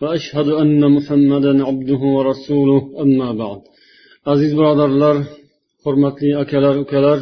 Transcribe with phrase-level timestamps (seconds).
[0.00, 3.60] وأشهد أن محمدا عبده ورسوله أما بعد
[4.32, 5.16] aziz birodarlar
[5.84, 7.18] hurmatli akalar ukalar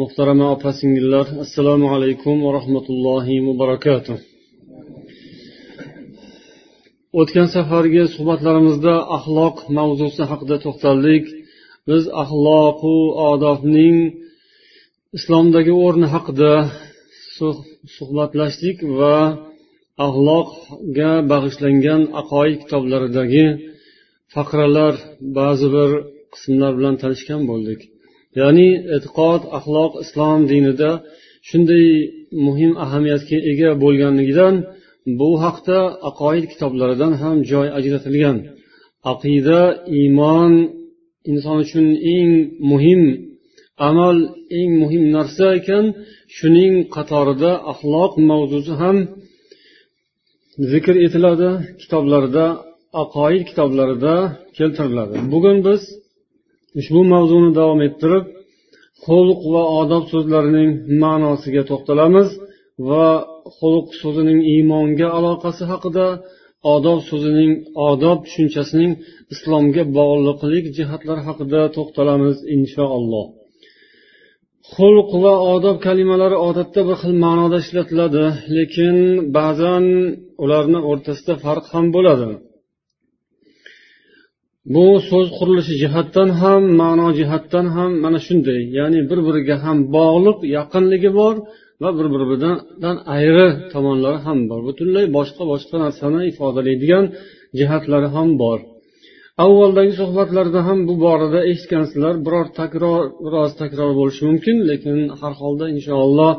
[0.00, 4.16] muhtarama opa singillar assalomu alaykum va rahmatullohi va barakatuh
[7.20, 11.24] o'tgan safargi suhbatlarimizda axloq mavzusi haqida to'xtaldik
[11.88, 12.96] biz axloqu
[13.30, 13.96] odobning
[15.18, 16.52] islomdagi o'rni haqida
[17.96, 19.16] suhbatlashdik va
[20.05, 23.45] axloqga bag'ishlangan aqoid kitoblaridagi
[24.33, 24.95] faqralar
[25.37, 25.89] ba'zi bir
[26.33, 27.79] qismlar bilan tanishgan bo'ldik.
[28.39, 30.91] Ya'ni e'tiqod axloq islom dinida
[31.49, 31.87] shunday
[32.45, 34.55] muhim ahamiyatga ega bo'lganligidan
[35.19, 35.79] bu haqda
[36.09, 38.37] aqoid kitoblaridan ham joy ajratilgan.
[39.11, 39.61] Aqida
[39.99, 40.53] iymon
[41.31, 42.31] inson uchun eng
[42.71, 43.01] muhim
[43.89, 44.17] amal
[44.59, 45.85] eng muhim narsa ekan
[46.37, 48.97] shuning qatorida axloq mavzusi ham
[50.71, 51.49] zikr etiladi
[51.81, 52.45] kitoblarda
[53.03, 54.15] aqoid kitoblarida
[54.57, 55.15] keltiriladi.
[55.33, 55.81] Bugun biz
[56.79, 58.25] ushbu mavzuni davom ettirib
[59.05, 60.69] xulq va odob so'zlarining
[61.03, 62.29] ma'nosiga to'xtalamiz
[62.89, 63.07] va
[63.57, 66.07] xulq so'zining iymonga aloqasi haqida
[66.75, 67.51] odob so'zining
[67.89, 68.91] odob tushunchasining
[69.33, 73.27] islomga bog'liqlik jihatlari haqida to'xtalamiz inshaalloh.
[74.73, 78.25] Xulq va odob kalimalari odatda bir xil ma'noda ishlatiladi
[78.57, 78.95] lekin
[79.37, 79.85] ba'zan
[80.43, 82.27] ularni o'rtasida farq ham bo'ladi.
[84.73, 88.59] Bu so'z qurilishi jihatdan ham ma'no jihatdan ham mana shunday.
[88.77, 91.35] Ya'ni bir biriga ham bog'liq yaqinligi bor
[91.81, 94.59] va bir biridan ayri tomonlari ham bor.
[94.69, 97.05] Butunlay boshqa boshqa narsani ifodalaydigan
[97.59, 98.59] jihatlari ham bor.
[99.45, 105.65] Avvaldagi suhbatlarda ham bu borada eshitgansizlar biror takror biroz takror bo'lishi mumkin lekin har holda
[105.75, 106.33] inshaalloh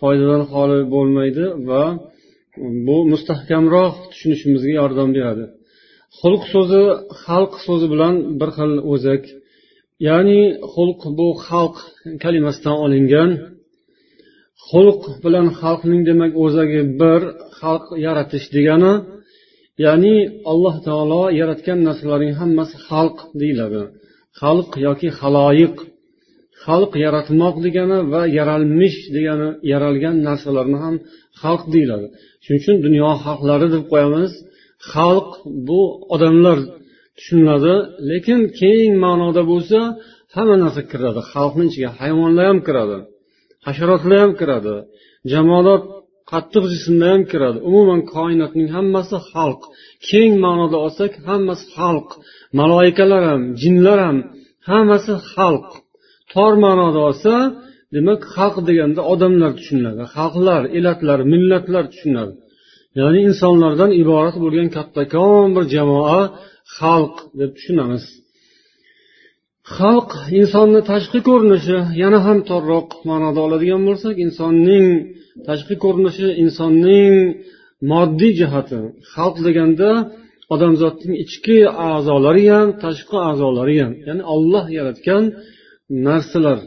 [0.00, 1.84] foydadan xoli bo'lmaydi va
[2.86, 5.44] bu mustahkamroq tushunishimizga yordam beradi.
[6.18, 6.82] Xulq so'zi
[7.24, 9.22] xalq so'zi bilan bir xil o'zak.
[10.08, 10.42] Ya'ni
[10.72, 11.76] xulq bu xalq
[12.24, 13.30] kalimasidan olingan.
[14.68, 17.20] Xulq bilan xalqning demak o'zagi bir
[17.58, 18.94] xalq yaratish degani
[19.84, 20.16] ya'ni
[20.52, 23.82] alloh taolo yaratgan narsalarning hammasi xalq deyiladi.
[24.40, 25.76] Xalq yoki haloyiq
[26.64, 30.96] xalq yaratmoq degani va yaralmish degani yaralgan narsalarni ham
[31.42, 32.06] xalq deyiladi.
[32.44, 34.32] Shuning uchun dunyo xalqlari deb qo'yamiz.
[34.92, 35.28] Xalq
[35.68, 35.80] bu
[36.14, 36.58] odamlar
[37.16, 37.74] tushuniladi
[38.10, 39.78] lekin keng ma'noda bo'lsa
[40.34, 41.20] hamma narsa kiradi.
[41.32, 42.98] Xalqni ichiga hayvonlar ham kiradi
[43.66, 44.74] hasharotlar ham kiradi
[45.32, 45.82] jamoadot
[46.30, 47.58] qattiq jismlar ham kiradi.
[47.68, 49.60] Umuman koinotning hammasi xalq.
[50.08, 52.08] Keng ma'noda olsak hammasi xalq.
[52.58, 54.18] Maloikalar ham jinlar ham
[54.70, 55.68] hammasi xalq.
[56.34, 57.34] Tor ma'noda olsa
[57.94, 60.02] demak xalq deganda odamlar tushuniladi.
[60.14, 62.32] Xalqlar elatlar millatlar tushuniladi.
[62.98, 66.20] Ya'ni insonlardan iborat bo'lgan kattakon bir jamoa
[66.78, 68.04] xalq deb tushunamiz.
[69.76, 74.86] Xalq insonni tashqi ko'rinishi yana ham torroq ma'noda oladigan bo'lsak insonning
[75.48, 77.14] tashqi ko'rinishi insonning
[77.92, 78.80] moddiy jihati.
[79.12, 79.90] Xalq deganda
[80.54, 81.58] odamzodning ichki
[81.90, 85.24] a'zolari ham tashqi a'zolari ham ya'ni olloh yaratgan
[86.06, 86.60] narsalar.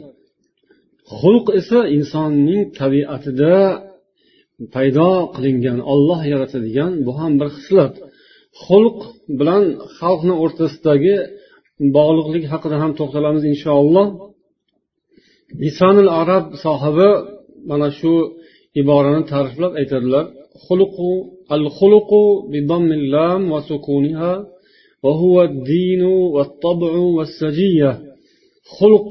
[1.20, 3.56] Xulq esa insonning tabiatida
[4.74, 7.94] paydo qilingan olloh yaratadigan bu ham bir xislat
[8.64, 8.98] xulq
[9.38, 9.64] bilan
[9.98, 11.16] xalqni o'rtasidagi
[11.96, 14.06] bog'liqlik haqida ham to'xtalamiz inshaalloh.
[15.62, 17.10] Lisonil arab sohibi
[17.70, 18.14] mana shu
[18.80, 20.24] iborani ta'riflab aytadilar.
[20.64, 21.10] Xuluqu
[21.54, 22.58] al xuluqu bi
[23.14, 24.32] lam va sukuniha
[25.04, 27.24] va huwa dinu va tabu va
[28.76, 29.08] xulq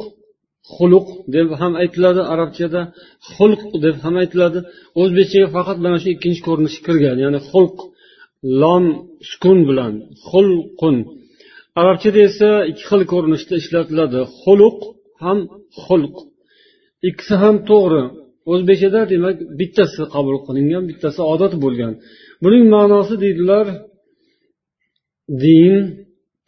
[0.75, 2.81] xuluq deb ham aytiladi arabchada
[3.33, 4.59] xulq deb ham aytiladi.
[5.01, 7.77] O'zbekchaga faqat mana shu ikkinchi ko'rinishi kirgan ya'ni xulq
[8.61, 8.85] lom
[9.29, 9.93] sukun bilan
[10.29, 10.95] xulqun.
[11.81, 14.79] Arabchada esa ikki xil ko'rinishda ishlatiladi xuluq
[15.23, 15.39] ham
[15.85, 16.15] xulq.
[17.09, 18.03] Ikkisi ham to'g'ri.
[18.51, 21.93] O'zbekchada demak bittasi qabul qilingan bittasi odat bo'lgan.
[22.43, 23.65] Buning ma'nosi deydilar
[25.43, 25.83] din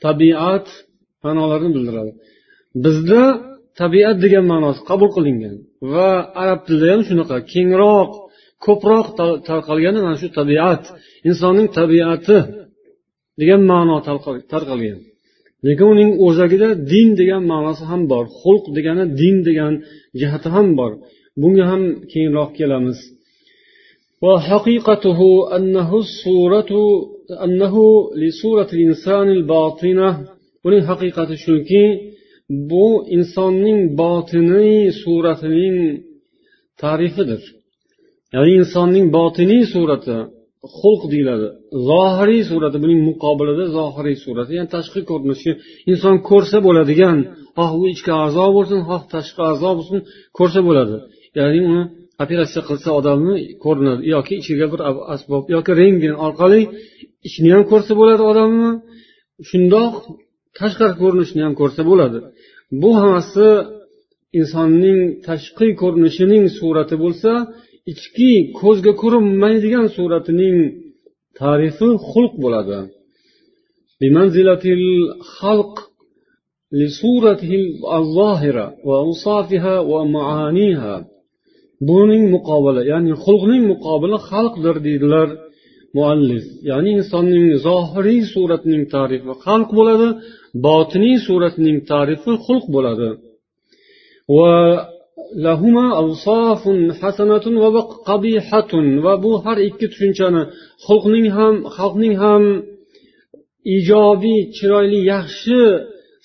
[0.03, 0.67] tabiat
[1.23, 2.11] ma'nolarini bildiradi.
[2.84, 3.24] bizda
[3.80, 5.56] tabiat degan ma'nosi qabul qilingan
[5.92, 6.10] va
[6.42, 8.10] arab tilida ham shunaqa kengroq
[8.64, 9.06] ko'proq
[9.48, 10.82] tarqalgani mana shu tabiat
[11.28, 12.38] insonning tabiati
[13.40, 13.96] degan ma'no
[14.52, 14.98] tarqalgan
[15.66, 19.72] lekin uning o'zagida din degan ma'nosi ham bor xulq degani din degan
[20.20, 20.92] jihati ham bor
[21.40, 22.98] bunga ham keyinroq kelamiz
[24.26, 25.20] وحقيقته
[25.56, 26.72] أنه الصورة
[27.44, 27.74] أنه
[28.22, 30.08] لصورة الإنسان الباطنة
[30.64, 31.84] buning haqiqati shuki
[32.71, 32.87] bu
[33.17, 35.77] insonning botiniy suratining
[36.81, 37.41] tarifidir
[38.33, 40.15] ya'ni insonning botiniy surati
[40.77, 41.47] xulq deyiladi.
[41.89, 44.51] Zohiriy surati buning muqobilida zohiriy surati.
[44.57, 45.51] Ya'ni tashqi ko'rinishi
[45.91, 47.17] inson ko'rsa bo'ladigan
[47.57, 49.99] xoh u ichki a'zo bo'lsin xoh tashqi a'zo bo'lsin
[50.37, 50.95] ko'rsa bo'ladi.
[51.39, 51.83] Ya'ni uni
[52.23, 54.79] operatsiya qilsa odamni ko'rinadi yoki ichiga bir
[55.13, 56.61] asbob yoki rentgen orqali
[57.27, 58.69] ichini ham ko'rsa bo'ladi odamni.
[59.49, 59.93] Shundoq
[60.59, 62.19] tashqari ko'rinishini ham ko'rsa bo'ladi.
[62.81, 63.47] Bu hammasi
[64.39, 67.31] insonning tashqi ko'rinishining surati bo'lsa
[67.91, 70.57] ichki ko'zga ko'rinmaydigan suratining
[71.39, 72.79] tarifi xulq bo'ladi.
[81.89, 85.27] Buning muqobili ya'ni xulqning muqobili xalqdir deydilar
[85.97, 86.45] muallif.
[86.69, 90.07] Ya'ni insonning zohiriy suratining tarifi xalq bo'ladi
[90.66, 93.08] botiniy suratining tarifi xulq bo'ladi
[94.36, 94.54] va
[95.46, 100.42] lahuma avsofun hasanatun va qabihatun va bu har ikki tushunchani
[100.86, 102.42] xulqning ham xalqning ham
[103.76, 105.60] ijobiy chiroyli yaxshi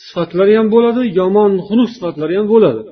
[0.05, 2.83] sifatlari ham bo'ladi yomon xunuk sifatlari ham bo'ladi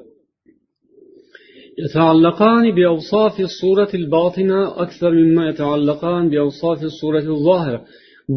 [1.85, 7.81] يتعلقان بأوصاف الصورة الباطنة أكثر مما يتعلقان بأوصاف الصورة الظاهرة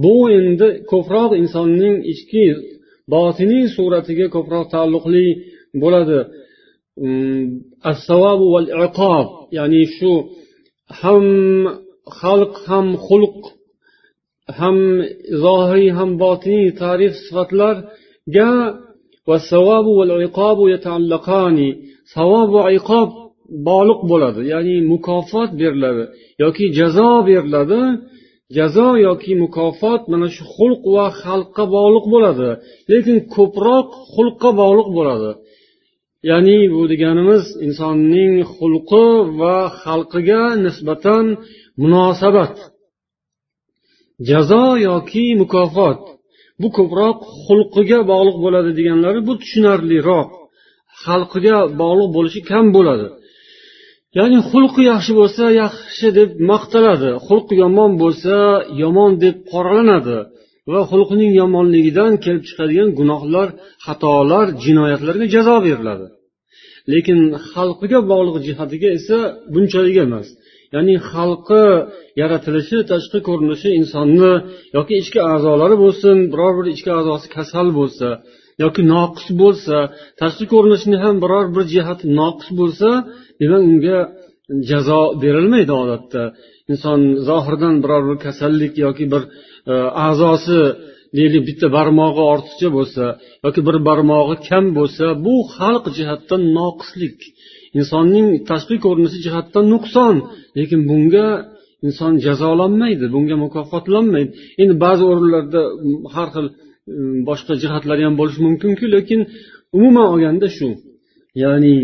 [0.04, 2.44] bu endi ko'proq insonning ichki
[3.13, 5.27] botiniy suratiga ko'proq taalluqli
[5.81, 6.19] bo'ladi.
[7.05, 7.43] Mm,
[7.91, 10.13] Assavobu val iqob ya'ni shu
[11.01, 11.25] ham
[12.19, 13.39] xalq ham xulq
[14.59, 14.77] ham
[15.43, 18.49] zohiriy ham botiniy tarif sifatlarga
[19.51, 21.69] savobu val iqobu yataallaqani
[22.15, 23.09] savob va iqob
[23.67, 24.41] bog'liq bo'ladi.
[24.53, 26.03] Ya'ni mukofot beriladi
[26.43, 27.81] yoki jazo beriladi.
[28.57, 32.49] Jazo yoki mukofot mana shu xulq va xalqqa bog'liq bo'ladi
[32.91, 35.31] lekin ko'proq xulqqa bog'liq bo'ladi.
[36.29, 39.07] Ya'ni bu deganimiz insonning xulqi
[39.39, 41.25] va xalqiga nisbatan
[41.81, 42.55] munosabat.
[44.29, 45.99] Jazo yoki mukofot
[46.61, 50.29] bu ko'proq xulqiga bog'liq bo'ladi deganlari bu tushunarliroq.
[51.03, 53.07] Xalqiga bog'liq bo'lishi kam bo'ladi.
[54.17, 57.11] Ya'ni xulqi yaxshi bo'lsa yaxshi deb maqtaladi.
[57.27, 58.35] Xulqi yomon bo'lsa
[58.83, 60.17] yomon deb qoralanadi.
[60.71, 63.47] Va xulqining yomonligidan kelib chiqadigan gunohlar
[63.85, 66.07] xatolar jinoyatlarga jazo beriladi.
[66.91, 67.19] Lekin
[67.51, 69.17] xalqiga bog'liq jihatiga esa
[69.53, 70.27] bunchalik emas.
[70.75, 71.65] Ya'ni xalqi
[72.21, 74.33] yaratilishi tashqi ko'rinishi insonni
[74.77, 78.07] yoki ichki a'zolari bo'lsin biror bir ichki a'zosi kasal bo'lsa
[78.63, 79.75] yoki noqis bo'lsa
[80.21, 82.89] tashqi ko'rinishini ham biror bir jihati noqis bo'lsa
[83.41, 83.99] demak unga
[84.69, 86.23] jazo berilmaydi odatda.
[86.71, 89.23] Inson zohirdan biror bir kasallik yoki bir
[89.71, 89.73] e,
[90.07, 90.59] a'zosi
[91.17, 93.03] deylik bitta barmog'i ortiqcha bo'lsa
[93.45, 97.17] yoki bir barmog'i kam bo'lsa bu xalq jihatdan noqislik.
[97.79, 100.15] Insonning tashqi ko'rinishi jihatdan nuqson.
[100.57, 101.27] Lekin bunga
[101.87, 104.31] inson jazolanmaydi bunga mukofotlanmaydi.
[104.61, 105.61] Endi ba'zi o'rinlarda
[106.15, 106.47] har xil
[107.28, 109.20] boshqa jihatlari ham bo'lishi mumkinku lekin
[109.76, 110.68] umuman olganda shu
[111.42, 111.76] ya'ni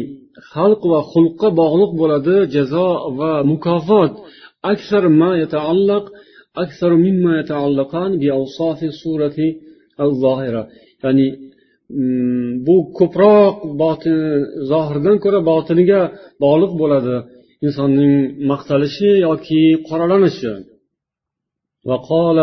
[0.53, 4.13] xalq va xulqqa bog'liq bo'ladi jazo va mukofot
[4.75, 6.05] أكثر ما يتعلق
[6.57, 9.39] أكثر مما يتعلقان بأوصاف الصورة
[10.01, 10.69] الظاهرة
[11.05, 11.27] يعني
[12.67, 14.19] bu ko'proq botin
[14.71, 16.01] zohirdan ko'ra botiniga
[16.45, 17.17] bog'liq bo'ladi
[17.67, 18.15] insonning
[18.51, 20.53] maqtalishi yoki qoralanishi
[21.89, 22.39] وقال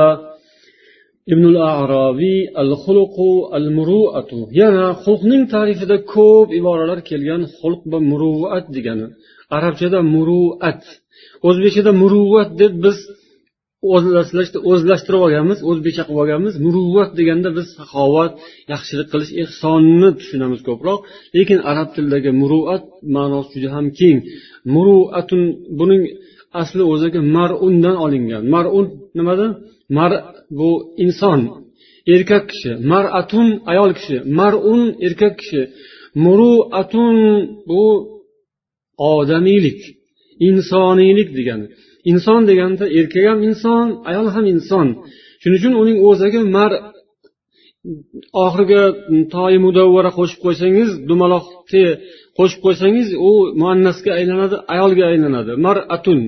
[1.32, 8.66] ibnul aroviy al xuluqu al muruatu yana xulqning tarifida ko'p iboralar kelgan xulq va muruvat
[8.76, 9.06] degani.
[9.56, 10.82] Arabchada muruat
[11.48, 12.98] o'zbekchada muruvvat deb biz
[14.72, 16.54] o'zlashtirib olganmiz o'zbekcha qilib olganmiz.
[16.64, 18.32] Muruvvat deganda biz saxovat
[18.72, 20.98] yaxshilik qilish ehsonni tushunamiz ko'proq.
[21.36, 22.84] Lekin arab tilidagi muruat
[23.16, 24.18] ma'nosi juda ham keng.
[24.74, 25.42] Muruatun
[25.78, 26.02] buning
[26.60, 28.42] asli o'zagi marundan olingan.
[28.54, 28.86] Marun
[29.18, 29.52] nimadan
[29.96, 30.12] mar
[30.58, 30.70] bu
[31.04, 31.40] inson
[32.14, 32.70] erkak kishi.
[32.92, 34.16] Maratun ayol kishi.
[34.38, 35.62] Marun erkak kishi.
[36.24, 37.16] Muruatun
[37.68, 37.82] bu
[38.98, 39.80] odamiylik
[40.48, 41.66] insoniylik degani
[42.10, 44.86] inson deganda erkak ham inson ayol ham inson.
[45.40, 46.70] Shuning uchun uning o'zagi mar
[48.44, 48.82] oxiriga
[49.34, 51.82] toyi mudavvara qo'shib qo'ysangiz dumaloq te
[52.38, 53.30] qo'shib qo'ysangiz u
[53.60, 55.52] muannasga aylanadi ayolga aylanadi.
[55.66, 56.20] Maratun.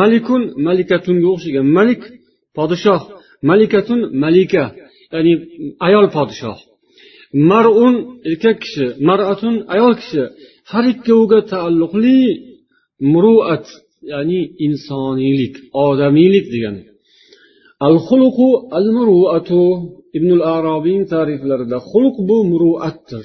[0.00, 1.66] Malikun malikatunga o'xshagan.
[1.78, 2.02] Malik
[2.56, 3.02] podshoh.
[3.50, 4.64] Malikatun malika.
[5.14, 5.32] Ya'ni
[5.86, 6.58] ayol podshoh.
[7.50, 7.94] Marun
[8.30, 8.86] erkak kishi.
[9.08, 10.22] Maratun ayol kishi.
[10.70, 12.18] Har ikkoviga taalluqli
[13.12, 13.66] muruat
[14.12, 16.82] ya'ni insoniylik odamiylik degani.
[17.86, 19.62] Al xuluqu al muruatu
[20.16, 23.24] ibn arobiyning ta'riflarida xulq bu muruatdir.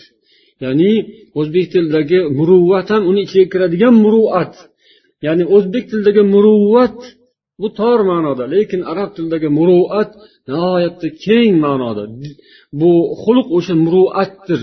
[0.63, 0.93] Ya'ni
[1.39, 4.53] o'zbek tilidagi muruvvat ham uni ichiga kiradigan muruat.
[5.25, 6.97] Ya'ni o'zbek tilidagi muruvvat
[7.61, 10.11] bu tor ma'noda lekin arab tilidagi muruat
[10.49, 12.03] nihoyatda keng ma'noda.
[12.79, 12.91] Bu
[13.23, 14.61] xulq o'sha muruatdir.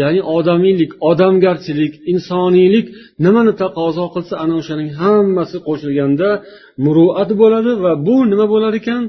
[0.00, 2.86] Ya'ni odamiylik odamgarchilik insoniylik
[3.24, 6.30] nimani taqozo qilsa ana o'shaning hammasi qo'shilganda
[6.84, 9.02] muruat bo'ladi va bu nima bo'lar ekan?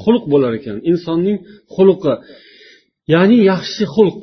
[0.00, 0.76] Xulq bo'lar ekan.
[0.90, 1.38] Insonning
[1.74, 2.14] xulqi
[3.14, 4.20] ya'ni yaxshi xulq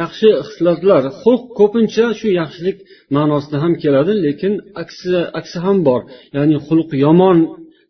[0.00, 2.78] yaxshi xislatlar xulq ko'pincha shu yaxshilik
[3.16, 6.00] ma'nosida ham keladi lekin aksi aksi ham bor.
[6.36, 7.38] Ya'ni xulq yomon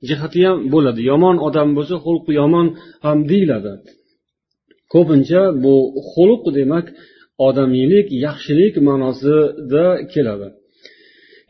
[0.08, 1.00] jihati ham bo'ladi.
[1.10, 2.66] Yomon odam bo'lsa xulqi yomon
[3.06, 3.72] ham deyiladi.
[4.92, 5.74] Ko'pincha bu
[6.12, 6.86] xulq demak
[7.46, 10.48] odamiylik yaxshilik ma'nosida keladi.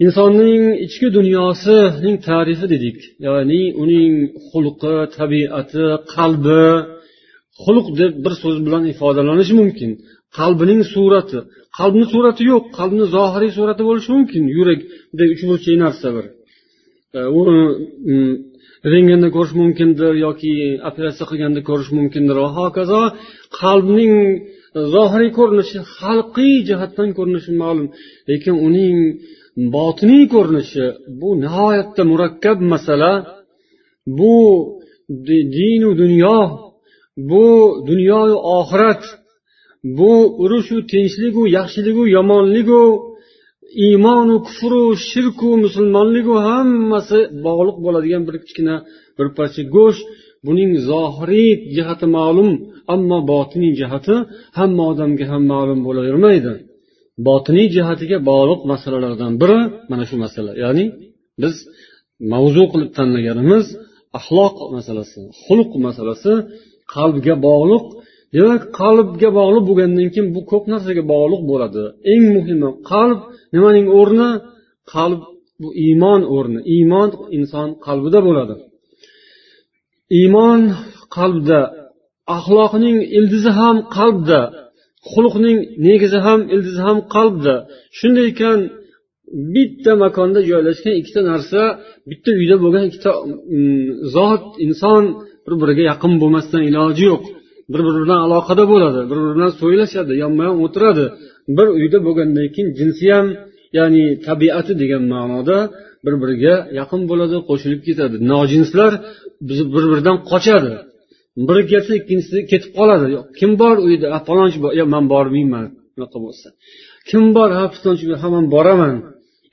[0.05, 2.99] Insonning ichki dunyosining tarifi dedik.
[3.27, 4.13] Ya'ni uning
[4.49, 5.85] xulqi tabiati
[6.15, 6.65] qalbi.
[7.63, 9.91] Xulq deb bir so'z bilan ifodalanishi mumkin.
[10.39, 11.39] Qalbining surati.
[11.79, 14.43] Qalbni surati yo'q qalbni zohiriy surati bo'lishi mumkin.
[14.57, 16.25] Yurakdek uchburchak narsa bir.
[17.17, 17.59] E, Uni
[18.13, 18.15] e,
[18.93, 20.53] rentgenda ko'rish mumkindir yoki
[20.89, 22.37] operatsiya qilganda ko'rish mumkindir.
[22.45, 23.01] Va hokazo
[23.61, 24.15] qalbning
[24.95, 27.87] zohiriy ko'rinishi xalqiy jihatdan ko'rinishi ma'lum.
[28.31, 28.97] Lekin uning
[29.75, 30.85] botiniy ko'rinishi
[31.21, 33.13] bu nihoyatda murakkab masala.
[34.19, 34.37] Bu
[35.57, 36.39] dinu dunyo
[37.31, 37.47] bu
[37.89, 39.03] dunyoyu oxirat
[39.99, 42.83] bu urushu tinchligu yaxshiligu yomonligu
[43.85, 48.77] iymonu kufru shirku musulmonligu hammasi bog'liq bo'ladigan bir kichkina
[49.17, 50.05] bir parcha go'sht.
[50.47, 52.51] Buning zohiriy jihati ma'lum
[52.95, 54.17] ammo botiniy jihati
[54.59, 56.53] hamma odamga ham ma'lum bo'lavermaydi.
[57.27, 59.59] Botiniy jihatiga bog'liq masalalardan biri
[59.91, 60.51] mana shu masala.
[60.65, 60.85] Ya'ni
[61.43, 61.55] biz
[62.33, 63.67] mavzu qilib tanlaganimiz
[64.19, 66.33] axloq masalasi xulq masalasi
[66.95, 67.85] qalbga bog'liq.
[68.35, 71.83] Demak qalbga bog'liq bo'lgandan keyin bu ko'p narsaga bog'liq bo'ladi.
[72.13, 73.19] Eng muhimi qalb
[73.55, 74.31] nimaning o'rni?
[74.95, 75.21] Qalb
[75.63, 76.61] bu iymon o'rni.
[76.75, 77.09] Iymon
[77.39, 78.55] inson qalbida bo'ladi.
[80.21, 80.61] Iymon
[81.17, 81.61] qalbda
[82.37, 84.41] axloqning ildizi ham qalbda.
[85.13, 85.59] Xulqning
[85.89, 87.55] negizi ham ildizi ham qalbda.
[87.99, 88.59] Shunday ekan
[89.55, 91.61] bitta makonda joylashgan ikkita narsa
[92.11, 93.11] bitta uyda bo'lgan ikkita
[93.57, 95.03] mm, zot inson
[95.45, 97.25] bir biriga yaqin bo'lmasdan iloji yo'q.
[97.73, 101.05] Bir biri bilan aloqada bo'ladi bir biri bilan so'ylashadi yonma yon o'tiradi.
[101.57, 103.27] Bir uyda bo'lgandan keyin jinsi ham
[103.79, 105.59] ya'ni tabiati degan ma'noda
[106.05, 108.17] bir biriga yaqin bo'ladi qo'shilib ketadi.
[108.33, 108.93] Nojinslar
[109.49, 110.73] bir biridan qochadi.
[111.49, 113.07] Biri kelsa ikkinchisi ketib qoladi.
[113.39, 114.07] Kim bor uyda?
[114.29, 114.71] Falonchi bor.
[114.81, 115.67] Yo man bormayman.
[115.97, 116.49] Unaqa bo'lsa.
[117.11, 117.51] Kim bor?
[117.59, 118.95] Ha pistonchi ha man boraman.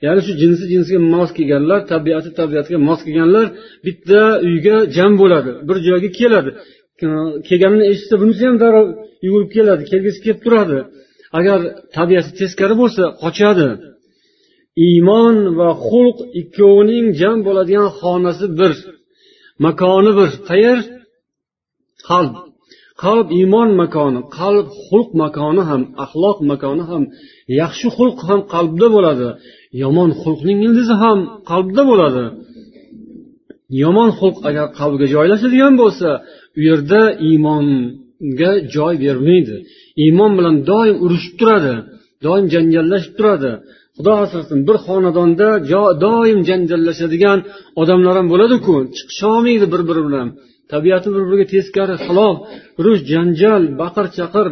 [0.04, 3.46] Ya'ni shu jinsi jinsiga mos kelganlar tabiati tabiatiga mos kelganlar
[3.86, 5.50] bitta uyga jam bo'ladi.
[5.68, 6.50] Bir joyga keladi.
[7.48, 8.86] Kelganini eshitsa bunisi ham darrov
[9.26, 10.78] yugurib keladi kelgisi kelib turadi.
[11.38, 11.58] Agar
[11.96, 13.68] tabiati teskari bo'lsa qochadi.
[14.86, 18.72] Iymon va xulq ikkovining jam bo'ladigan xonasi bir
[19.64, 20.30] makoni bir.
[20.50, 20.78] Qayer
[22.08, 22.34] qalb.
[23.02, 27.02] Qalb iymon makoni qalb xulq makoni ham axloq makoni ham
[27.60, 29.28] yaxshi xulq ham qalbda bo'ladi.
[29.82, 31.18] Yomon xulqning ildizi ham
[31.50, 32.24] qalbda bo'ladi.
[33.82, 36.08] Yomon xulq agar qalbga joylashadigan bo'lsa
[36.58, 39.56] u yerda iymonga joy bermaydi.
[40.04, 41.74] Iymon bilan doim urushib turadi
[42.24, 43.52] doim janjallashib turadi.
[43.96, 45.48] Xudo asrasin bir xonadonda
[46.04, 47.38] doim janjallashadigan
[47.80, 48.74] odamlar ham bo'ladiku.
[48.96, 50.28] Chiqisholmaydi bir biri bilan.
[50.74, 52.36] Tabiati bir biriga teskari xilof
[52.80, 54.46] urush janjal baqir chaqir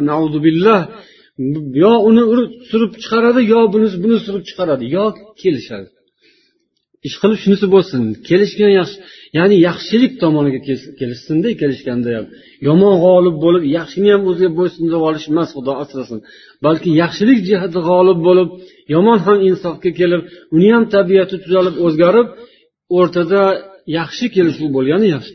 [0.45, 0.81] billah
[1.83, 2.23] yo uni
[2.69, 5.05] surib chiqaradi yo bunisi buni surib chiqaradi yo
[5.41, 5.89] kelishadi.
[7.07, 8.97] Ish qilib shunisi bo'lsin kelishgan yaxshi
[9.37, 10.59] ya'ni yaxshilik tomoniga
[10.99, 12.25] kelishsinda kelishganda ham.
[12.67, 16.19] Yomon g'olib bo'lib yaxshini ham o'ziga bo'ysundirib olish emas xudo asrasin.
[16.65, 18.49] Balki yaxshilik jihati g'olib bo'lib
[18.95, 20.21] yomon ham insofga kelib
[20.55, 22.27] uni ham tabiati tuzalib o'zgarib
[22.97, 23.41] o'rtada
[23.97, 25.33] yaxshi kelishuv bo'lgani yaxshi.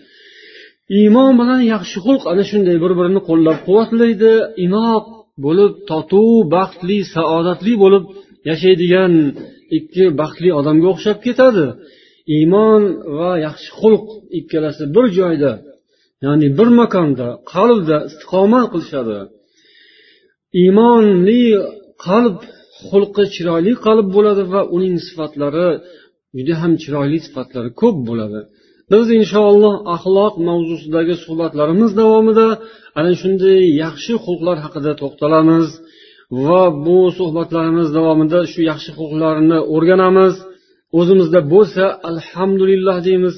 [0.97, 4.33] Iymon bilan yaxshi xulq ana shunday bir birini qo'llab quvvatlaydi.
[4.65, 5.05] Inoq
[5.45, 8.05] bo'lib totuv baxtli saodatli bo'lib
[8.49, 9.13] yashaydigan
[9.79, 11.67] ikki baxtli odamga o'xshab ketadi.
[12.37, 12.83] Iymon
[13.19, 14.05] va yaxshi xulq
[14.39, 15.53] ikkalasi bir joyda
[16.25, 19.19] ya'ni bir makonda qalbda istiqomat qilishadi.
[20.63, 21.43] Iymonli
[22.07, 22.37] qalb
[22.89, 25.69] xulqi chiroyli qalb bo'ladi va uning sifatlari
[26.37, 28.41] juda ham chiroyli sifatlari ko'p bo'ladi.
[28.93, 32.49] Biz inshaalloh axloq mavzusidagi suhbatlarimiz davomida
[32.99, 35.67] ana shunday yaxshi xulqlar haqida to'xtalamiz
[36.47, 40.35] va bu suhbatlarimiz davomida shu yaxshi xulqlarni o'rganamiz.
[40.99, 43.35] O'zimizda bo'lsa alhamdulillah deymiz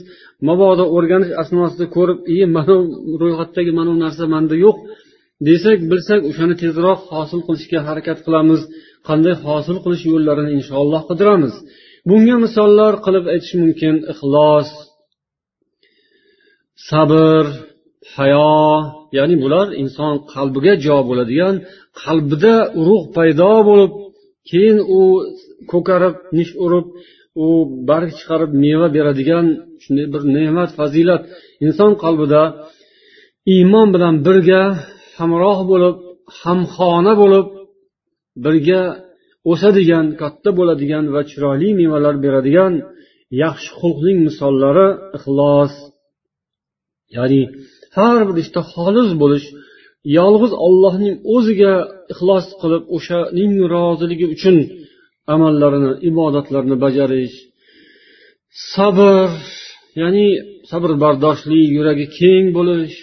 [0.48, 2.76] mabodo o'rganish asnosida ko'rib i mana
[3.22, 4.76] ro'yxatdagi mana bu narsa manda yo'q
[5.48, 8.60] desak bilsak o'shani tezroq hosil qilishga harakat qilamiz
[9.08, 11.54] qanday hosil qilish yo'llarini inshaalloh qidiramiz.
[12.08, 14.70] Bunga misollar qilib aytish mumkin ixlos.
[16.88, 17.44] Sabr
[18.14, 18.54] hayo
[19.16, 21.54] ya'ni bular inson qalbiga jo bo'ladigan
[22.02, 23.92] qalbida urug' paydo bo'lib
[24.48, 25.00] keyin u
[25.72, 26.86] ko'karib nish urib
[27.44, 27.46] u
[27.88, 29.46] barg chiqarib meva beradigan
[29.82, 31.22] shunday bir ne'mat fazilat.
[31.66, 32.42] Inson qalbida
[33.54, 34.62] iymon bilan birga
[35.16, 35.96] hamroh bo'lib
[36.40, 37.46] hamxona bo'lib
[38.44, 38.82] birga
[39.50, 42.72] o'sadigan katta bo'ladigan va chiroyli mevalar beradigan
[43.42, 45.72] yaxshi xulqning misollari ixlos
[47.16, 47.40] ya'ni
[47.96, 49.46] har bir ishda xolis bo'lish
[50.18, 51.74] yolg'iz ollohning o'ziga
[52.12, 54.56] ixlos qilib o'shaning roziligi uchun
[55.34, 57.36] amallarini ibodatlarni bajarish
[58.72, 59.28] sabr
[60.00, 60.26] ya'ni
[60.70, 62.96] sabr bardoshli yuragi keng bo'lish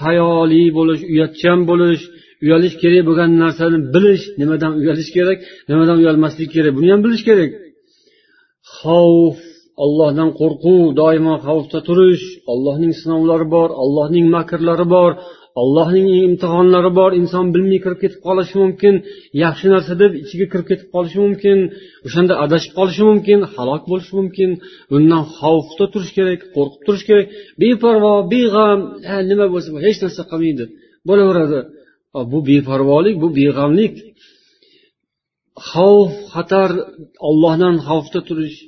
[0.00, 2.02] hayoli bo'lish uyatchan bo'lish
[2.44, 5.38] uyalish kerak bo'lgan narsani bilish nimadan uyalish kerak
[5.70, 7.50] nimadan uyalmaslik kerak buni ham bilish kerak.
[8.76, 9.38] Xavf
[9.84, 15.12] ollohdan qo'rquv doimo xavfda turish ollohning sinovlari bor ollohning makrlari bor
[15.60, 18.94] allohning imtihonlari bor inson bilmay kirib ketib qolishi mumkin
[19.44, 21.58] yaxshi narsa deb ichiga kirib ketib qolishi mumkin
[22.06, 24.50] o'shanda adashib qolishi mumkin halok bo'lishi mumkin
[24.90, 27.26] bundan xavfda turish kerak qo'rqib turish kerak.
[27.62, 28.78] Beparvo beg'am
[29.30, 30.64] nima bo'lsa hech narsa qilmaydi
[31.08, 31.58] bo'laveradi.
[32.32, 33.94] Bu beparvolik bu beg'amlik.
[35.70, 36.70] Xavf xatar
[37.28, 38.58] ollohdan xavfda turish.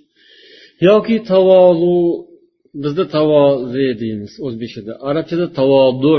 [0.87, 1.97] Yoki tavolu
[2.83, 4.93] bizda tavoze deymiz o'zbekchada.
[5.09, 6.15] Arabchada tavodu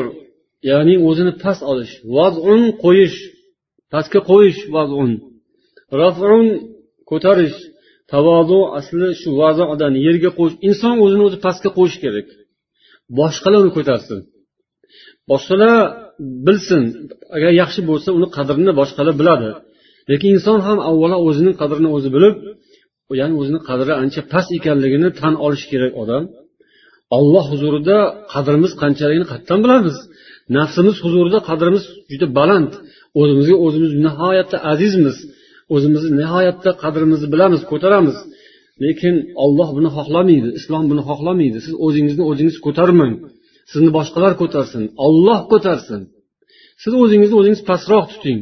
[0.70, 3.18] ya'ni o'zini past olish vazun qo'yish
[3.94, 5.12] pastga qo'yish vazun.
[6.02, 6.46] Rafun
[7.10, 7.58] ko'tarish
[8.14, 12.28] tavodu asli shu vazodan yerga qo'yish inson o'zini o'zi pastga qo'yish kerak.
[13.20, 14.20] Boshqalar uni ko'tarsin.
[15.32, 15.76] Boshqalar
[16.46, 16.84] bilsin
[17.36, 19.50] agar yaxshi bo'lsa uni qadrini boshqalar biladi.
[20.10, 22.36] Lekin inson ham avvalo o'zining qadrini o'zi bilib
[23.20, 26.24] ya'ni o'zini qadri ancha past ekanligini tan olishi kerak odam.
[27.18, 27.98] Olloh huzurida
[28.34, 29.96] qadrimiz qanchaligini qayerdan bilamiz.
[30.58, 32.72] Nafsimiz huzurida qadrimiz juda baland.
[33.22, 35.18] O'zimizga o'zimiz nihoyatda azizmiz.
[35.76, 38.18] O'zimizni nihoyatda qadrimizni bilamiz ko'taramiz.
[38.84, 41.58] Lekin olloh buni xohlamaydi islom buni xohlamaydi.
[41.66, 43.14] Siz o'zingizni o'zingiz ko'tarmang.
[43.72, 46.02] Sizni boshqalar ko'tarsin olloh ko'tarsin.
[46.84, 48.40] Siz o'zingizni o'zingiz pastroq tuting.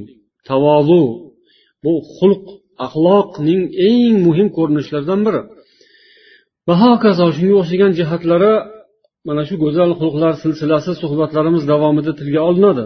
[0.50, 1.04] Tavozu.
[1.84, 2.44] Bu xulq.
[2.86, 5.42] Axloqning eng muhim ko'rinishlaridan biri.
[6.68, 8.54] Va hokazo shunga o'xshagan jihatlari
[9.28, 12.86] mana shu go'zal xulqlar silsilasi suhbatlarimiz davomida tilga olinadi.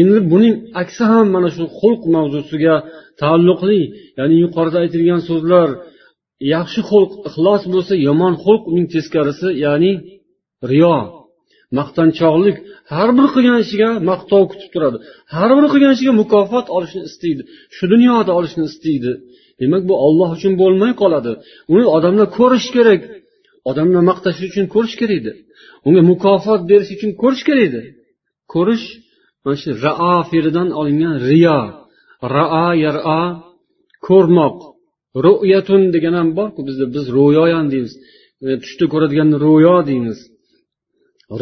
[0.00, 2.74] Endi buning aksi ham mana shu xulq mavzusiga
[3.20, 3.80] taalluqli
[4.18, 5.68] ya'ni yuqorida aytilgan so'zlar
[6.54, 9.92] yaxshi xulq ixlos bo'lsa yomon xulq uning teskarisi ya'ni
[10.70, 10.96] riyo.
[11.78, 12.56] Maqtanchoqlik
[12.94, 14.96] har bir qilgan ishiga maqtov kutib turadi.
[15.36, 17.42] Har bir qilgan ishiga mukofot olishni istaydi.
[17.76, 19.12] Shu dunyoda olishni istaydi.
[19.60, 21.32] Demak bu olloh uchun bo'lmay qoladi.
[21.72, 23.00] Uni odamlar ko'rish kerak.
[23.70, 25.32] Odamlar maqtash uchun ko'rish kerak edi.
[25.86, 27.82] Unga mukofot berish uchun ko'rish kerak edi.
[28.52, 28.86] Ko'rish
[29.44, 31.60] mana shu raa fe'lidan olingan riyo
[32.34, 33.22] raa yara
[34.06, 34.56] ko'rmoq.
[35.24, 37.94] Ru'yatun degan ham borku bizda biz ro'yoyan deymiz.
[38.46, 40.18] E, tushda ko'radiganni ro'yo deymiz.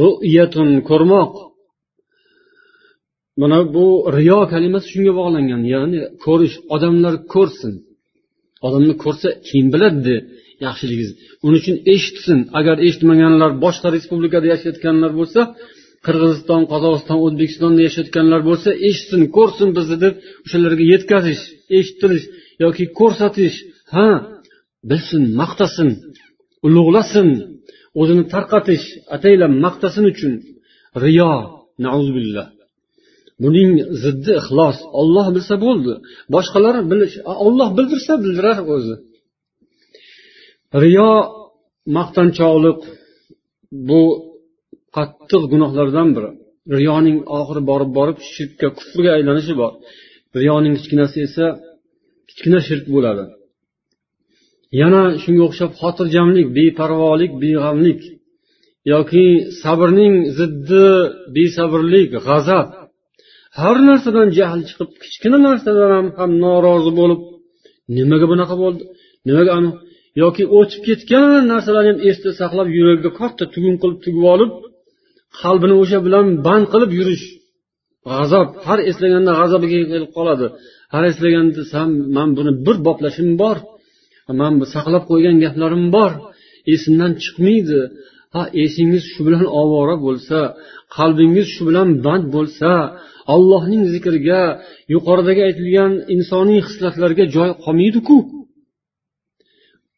[0.01, 1.33] Ru'yatun ko'rmoq
[3.41, 5.63] mana bu riyo kalimasi shunga bog'langan.
[5.75, 7.73] Ya'ni ko'rish odamlar ko'rsin.
[8.67, 10.15] Odamni ko'rsa keyin biladi
[10.67, 15.41] yaxshiligingizni uning uchun eshitsin agar eshitmaganlar boshqa respublikada yashayotganlar bo'lsa
[16.07, 20.15] qirg'iziston qozog'iston o'zbekistonda yashayotganlar bo'lsa eshitsin ko'rsin bizni deb
[20.47, 21.43] o'shalarga yetkazish
[21.79, 22.25] eshittirish
[22.65, 23.57] yoki ko'rsatish.
[23.95, 24.09] Ha
[24.91, 25.89] bilsin maqtasin
[26.67, 27.29] ulug'lasin.
[28.01, 28.85] O'zini tarqatish
[29.17, 30.33] ataylab maqtasin uchun
[31.05, 31.33] riyo
[31.85, 32.47] nauzubillah.
[33.43, 33.71] Buning
[34.03, 35.93] ziddi ixlos olloh bilsa bo'ldi.
[36.35, 37.15] Boshqalar bilish
[37.47, 38.95] olloh bildirsa bildirar o'zi.
[40.83, 41.13] Riyo
[41.97, 42.81] maqtanchoqlik
[43.89, 44.01] bu
[44.97, 46.31] qattiq gunohlardan biri.
[46.77, 49.73] Riyoning oxiri borib borib shirkka kufrga aylanishi bor.
[50.41, 51.47] Riyoning kichkinasi esa
[52.29, 53.25] kichkina shirk bo'ladi.
[54.81, 58.01] Yana shunga o'xshab xotirjamlik beparvolik beg'amlik
[58.93, 59.27] yoki
[59.63, 60.87] sabrning ziddi
[61.37, 62.69] besabrlik g'azab
[63.61, 67.21] har narsadan jahl chiqib kichkina narsadan ham, ham norozi bo'lib
[67.97, 68.83] nimaga bunaqa bo'ldi
[69.29, 69.79] nimaga anavi
[70.23, 74.51] yoki o'tib ketgan narsalarni ham esda saqlab yuragiga katta tugun qilib tugib olib
[75.41, 77.25] qalbini o'sha bilan band qilib yurish
[78.11, 80.47] g'azab har eslaganda g'azabiga kelib qoladi
[80.95, 83.57] har eslaganda san man buni bir boplashim bor
[84.41, 86.13] man saqlab qo'ygan gaplarim bor.
[86.75, 87.81] Esimdan chiqmaydi.
[88.35, 90.39] Ha esingiz shu bilan ovora bo'lsa
[90.97, 92.71] qalbingiz shu bilan band bo'lsa
[93.35, 94.43] allohning zikriga
[94.95, 98.19] yuqoridagi aytilgan insoniy hislatlarga joy qolmaydiku.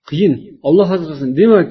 [0.09, 0.35] Qiyin
[0.69, 1.71] olloh asrasin demak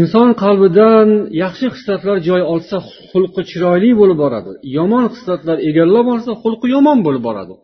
[0.00, 1.08] inson qalbidan
[1.42, 2.76] yaxshi hislatlar joy olsa
[3.10, 4.52] xulqi chiroyli bo'lib boradi.
[4.76, 7.54] Yomon hislatlar egallab olsa xulqi yomon bo'lib boradi.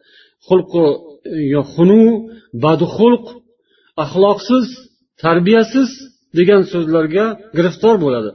[0.49, 0.85] Xulqi
[1.73, 2.03] xunu
[2.65, 3.25] badxulq
[4.03, 4.67] axloqsiz
[5.23, 5.91] tarbiyasiz
[6.39, 8.31] degan so'zlarga giriftor bo'ladi.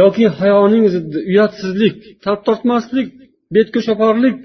[0.00, 3.08] Yoki hayoning ziddi uyatsizlik tap tortmaslik
[3.54, 4.38] betko'shaporlik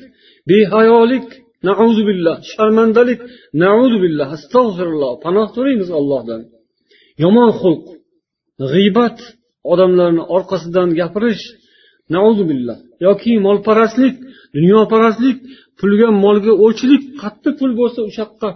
[0.49, 1.27] behayolik
[1.69, 3.19] nauzubillah sharmandalik
[3.63, 6.41] nauzubillah astag'firulloh panoh so'raymiz ollohdan
[7.23, 7.85] yomon xulq
[8.71, 9.17] g'iybat
[9.71, 11.43] odamlarni orqasidan gapirish
[12.15, 12.77] nauzubillah.
[13.07, 14.15] Yoki molparastlik
[14.57, 15.37] dunyoparastlik
[15.79, 18.49] pulga molga o'chlik qatti pul bo'lsa o'sha yoqqa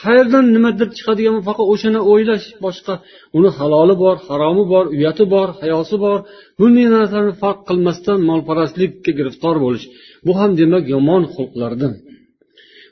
[0.00, 2.94] qayerdan nimadir chiqadigan faqat o'shani o'ylash boshqa.
[3.36, 6.18] Uni haloli bor haromi bor uyati bor hayosi bor.
[6.58, 9.86] Bunday narsalarni farq qilmasdan molparastlikka giriftor bo'lish.
[10.26, 11.92] Bu ham demak yomon xulqlardan.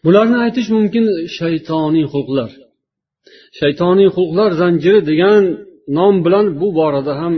[0.05, 1.05] Bularni aytish mumkin
[1.39, 2.51] shaytoniy xulqlar.
[3.59, 5.43] Shaytoniy xulqlar zanjiri degan
[5.99, 7.35] nom bilan bu borada ham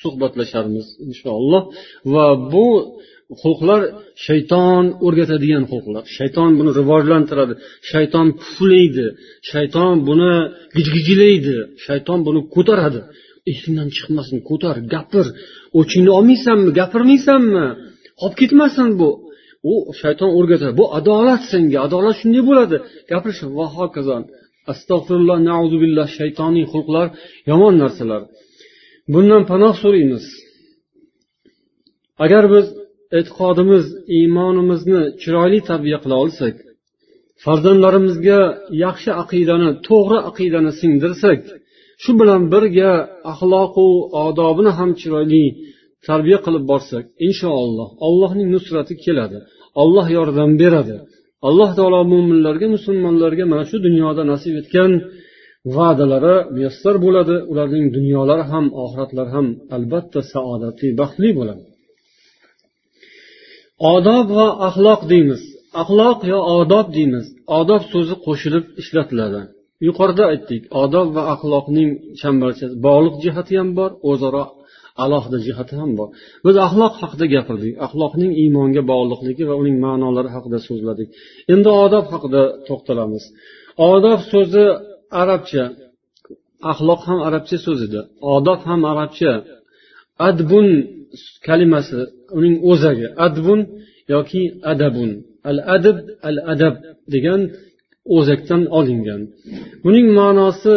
[0.00, 1.62] suhbatlasharmiz inshaalloh
[2.12, 2.66] va bu
[3.42, 3.80] xulqlar
[4.26, 7.54] shayton o'rgatadigan xulqlar shayton buni rivojlantiradi.
[7.90, 9.06] Shayton puflaydi.
[9.50, 10.34] Shayton buni
[10.76, 13.00] gijgijlaydi shayton buni ko'taradi.
[13.50, 15.26] Esingdan chiqmasin ko'tar gapir.
[15.78, 17.66] O'chingni olmaysanmi gapirmaysanmi?
[18.20, 19.10] Qolib ketmasin bu.
[19.72, 20.72] U shayton o'rgatadi.
[20.80, 22.76] Bu adolat senga adolat shunday bo'ladi.
[23.10, 24.16] Gapirish va hokazo.
[24.72, 27.06] Astag'firulloh nauzubillah shaytoniy xulqlar
[27.50, 28.22] yomon narsalar.
[29.12, 30.24] Bundan panoh so'raymiz.
[32.24, 32.66] Agar biz
[33.18, 33.84] e'tiqodimiz
[34.16, 36.54] iymonimizni chiroyli tarbiya qila olsak
[37.44, 38.40] farzandlarimizga
[38.84, 41.40] yaxshi aqidani to'g'ri aqidani singdirsak
[42.02, 42.92] shu bilan birga
[43.32, 43.88] axloqu
[44.26, 45.44] odobini ham chiroyli
[46.08, 49.38] tarbiya qilib borsak inshaalloh allohning nusrati keladi
[49.82, 50.96] alloh yordam beradi.
[51.48, 54.92] Alloh taolo mo'minlarga musulmonlarga mana shu dunyoda nasib etgan
[55.76, 57.36] va'dalari muyassar bo'ladi.
[57.52, 61.62] Ularning dunyolari ham oxiratlari ham albatta saodatli baxtli bo'ladi.
[63.94, 65.42] Odob va axloq deymiz.
[65.82, 67.26] Axloq yo odob deymiz.
[67.58, 69.40] Odob so'zi qo'shilib ishlatiladi.
[69.86, 74.44] Yuqorida aytdik odob va axloqning chambarchas bog'liq jihati ham bor o'zaro
[75.04, 76.08] alohida jihati ham bor.
[76.46, 81.08] Biz axloq haqida gapirdik axloqning iymonga bog'liqligi va uning ma'nolari haqida so'zladik.
[81.52, 83.24] Endi odob haqida to'xtalamiz.
[83.92, 84.64] Odob so'zi
[85.22, 85.64] arabcha
[86.72, 88.00] axloq ham arabcha so'z edi
[88.36, 89.32] odob ham arabcha.
[90.28, 90.66] Adbun
[91.47, 91.99] kalimasi
[92.37, 93.59] uning o'zagi adbun
[94.13, 95.11] yoki adabun
[95.49, 95.97] al adab
[96.29, 96.75] al adab
[97.13, 97.41] degan
[98.15, 99.21] o'zakdan olingan
[99.83, 100.75] buning ma'nosi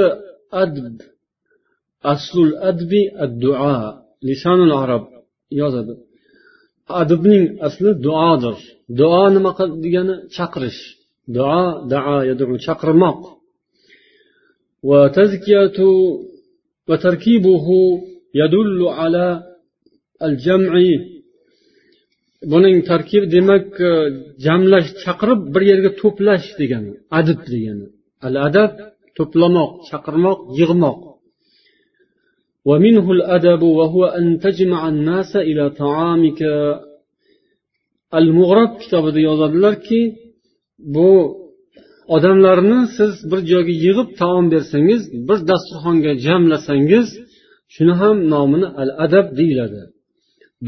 [0.62, 0.96] adb
[2.12, 3.76] aslul adbi addua
[4.28, 5.04] lisonul arab
[5.60, 5.94] yozadi
[7.00, 8.56] adbning asli duodir
[8.98, 9.50] duo nima
[9.84, 10.80] degani chaqirish
[11.36, 11.60] duo
[11.92, 12.16] daa
[12.66, 13.20] chaqirmoq
[14.88, 15.78] وتزكية
[16.88, 17.66] وتركيبه
[18.34, 19.49] يدل على
[20.26, 20.74] الجمع
[22.52, 23.66] buning tarkibi demak
[24.44, 27.86] jamlash chaqirib bir yerga to'plash degani adib degani
[28.26, 28.72] al adab
[29.18, 31.00] to'plamoq chaqirmoq yig'moq
[32.68, 36.40] ومنه الأدب وهو أن تجمع الناس إلى طعامك
[38.20, 40.00] المغرب kitobida yozadilarki
[40.94, 41.10] bu
[42.14, 47.06] odamlarni siz bir joyga yig'ib taom bersangiz bir dasturxonga jamlasangiz
[47.74, 49.80] shuni ham nomini al adab deyiladi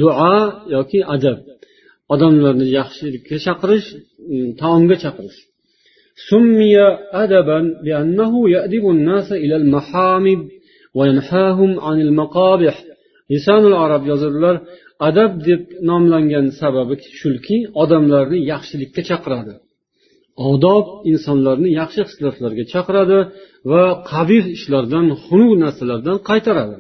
[0.01, 0.37] duo
[0.75, 1.39] yoki adab
[2.15, 3.89] odamlarni yaxshilikka chaqirish
[4.61, 5.39] taomga chaqirish
[6.31, 6.77] سمي
[7.23, 10.41] أدبا لأنه يأدب الناس إلى المحامد
[10.95, 12.85] وينهاهم عن المقابح
[13.31, 14.57] لسان العرب yozadilar
[15.09, 19.55] adab deb nomlangan sababi shuki odamlarni yaxshilikka chaqiradi
[20.53, 23.19] odob insonlarni yaxshi hislatlarga chaqiradi
[23.71, 26.79] va qabih ishlardan xunuk narsalardan qaytaradi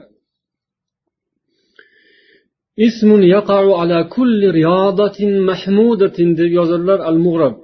[2.87, 7.55] ismun yaqau ala kulli riyodatin mahmudatin deb yozadilar al mug'rab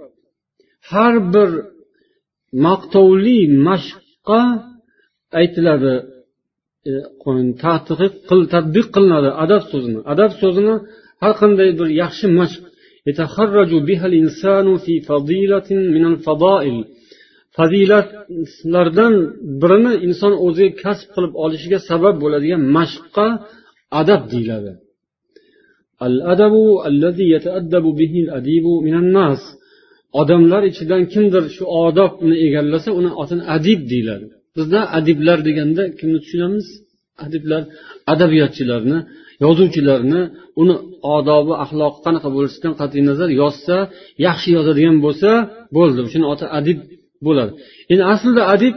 [0.91, 1.50] har bir
[2.65, 4.41] maqtovli mashqqa
[5.39, 5.93] aytiladi
[6.89, 6.91] e,
[7.63, 10.00] tadqiq qil tadbiq qilinadi adab so'zini.
[10.13, 10.76] Adab so'zini
[11.22, 12.62] har qanday bir yaxshi mashq.
[17.58, 19.13] Fazilatlardan
[19.62, 23.28] birini inson o'ziga kasb qilib olishiga sabab bo'ladigan mashqqa
[24.02, 24.72] adab deyiladi.
[26.08, 26.54] الأدب
[26.92, 29.42] الذي يتأدب به الأديب من الناس
[30.22, 34.26] odamlar ichidan kimdir shu odobni egallasa uni otini adib deyiladi.
[34.56, 36.68] Bizda adiblar deganda kimni tushunamiz?
[37.26, 37.62] Adiblar
[38.14, 38.98] adabiyotchilarni
[39.44, 40.22] yozuvchilarni
[40.62, 40.76] uni
[41.18, 43.76] odobi axloqi qanaqa bo'lishidan qat'iy nazar yozsa
[44.28, 45.30] yaxshi yozadigan bo'lsa
[45.78, 46.00] bo'ldi.
[46.14, 46.80] Shuni oti adib
[47.26, 47.52] bo'ladi.
[47.92, 48.76] Endi aslida adib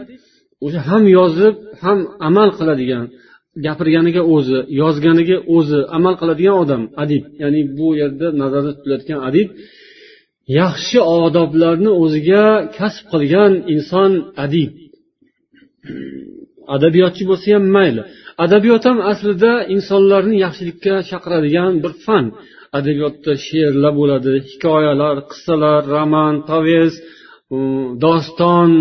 [0.65, 3.05] o'sha ham yozib ham amal qiladigan
[3.65, 7.23] gapirganiga o'zi yozganiga o'zi amal qiladigan odam adib.
[7.41, 9.47] Ya'ni bu yerda nazarda tutilayotgan adib
[10.59, 12.45] yaxshi odoblarni o'ziga
[12.77, 14.11] kasb qilgan inson
[14.45, 14.71] adib.
[16.75, 18.01] Adabiyotchi bo'lsa ham mayli.
[18.45, 22.25] Adabiyot ham aslida insonlarni yaxshilikka chaqiradigan bir fan.
[22.79, 26.99] Adabiyotda she'rlar bo'ladi hikoyalar qissalar roman povest
[28.05, 28.71] doston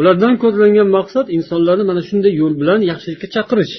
[0.00, 3.74] ulardan ko'zlangan maqsad insonlarni mana shunday yo'l bilan yaxshilikka chaqirish.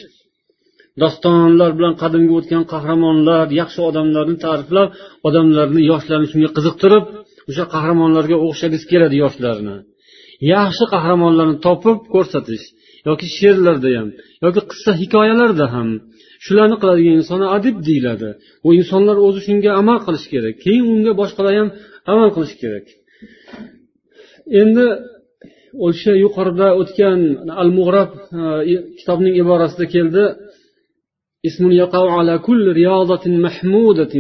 [1.02, 4.90] Dostonlar bilan qadimgi o'tgan qahramonlar yaxshi odamlarni ta'riflab
[5.28, 7.04] odamlarni yoshlarni shunga qiziqtirib
[7.50, 9.76] o'sha qahramonlarga o'xshagisi keladi yoshlarni.
[10.54, 12.66] Yaxshi qahramonlarni topib ko'rsatish
[13.10, 14.08] yoki she'rlarda ham
[14.46, 15.88] yoki qissa hikoyalarda ham
[16.46, 18.30] shularni qiladigan insonni adib deyiladi.
[18.68, 21.70] U insonlar o'zi shunga amal qilishi kerak keyin unga boshqalar ham
[22.12, 22.86] amal qilishi kerak.
[24.62, 24.86] Endi
[25.87, 27.21] o'sha yuqorida o'tgan
[27.63, 28.11] al mug'rab
[28.71, 30.25] e, kitobining iborasida keldi
[32.19, 34.15] على كل رياضة محمودة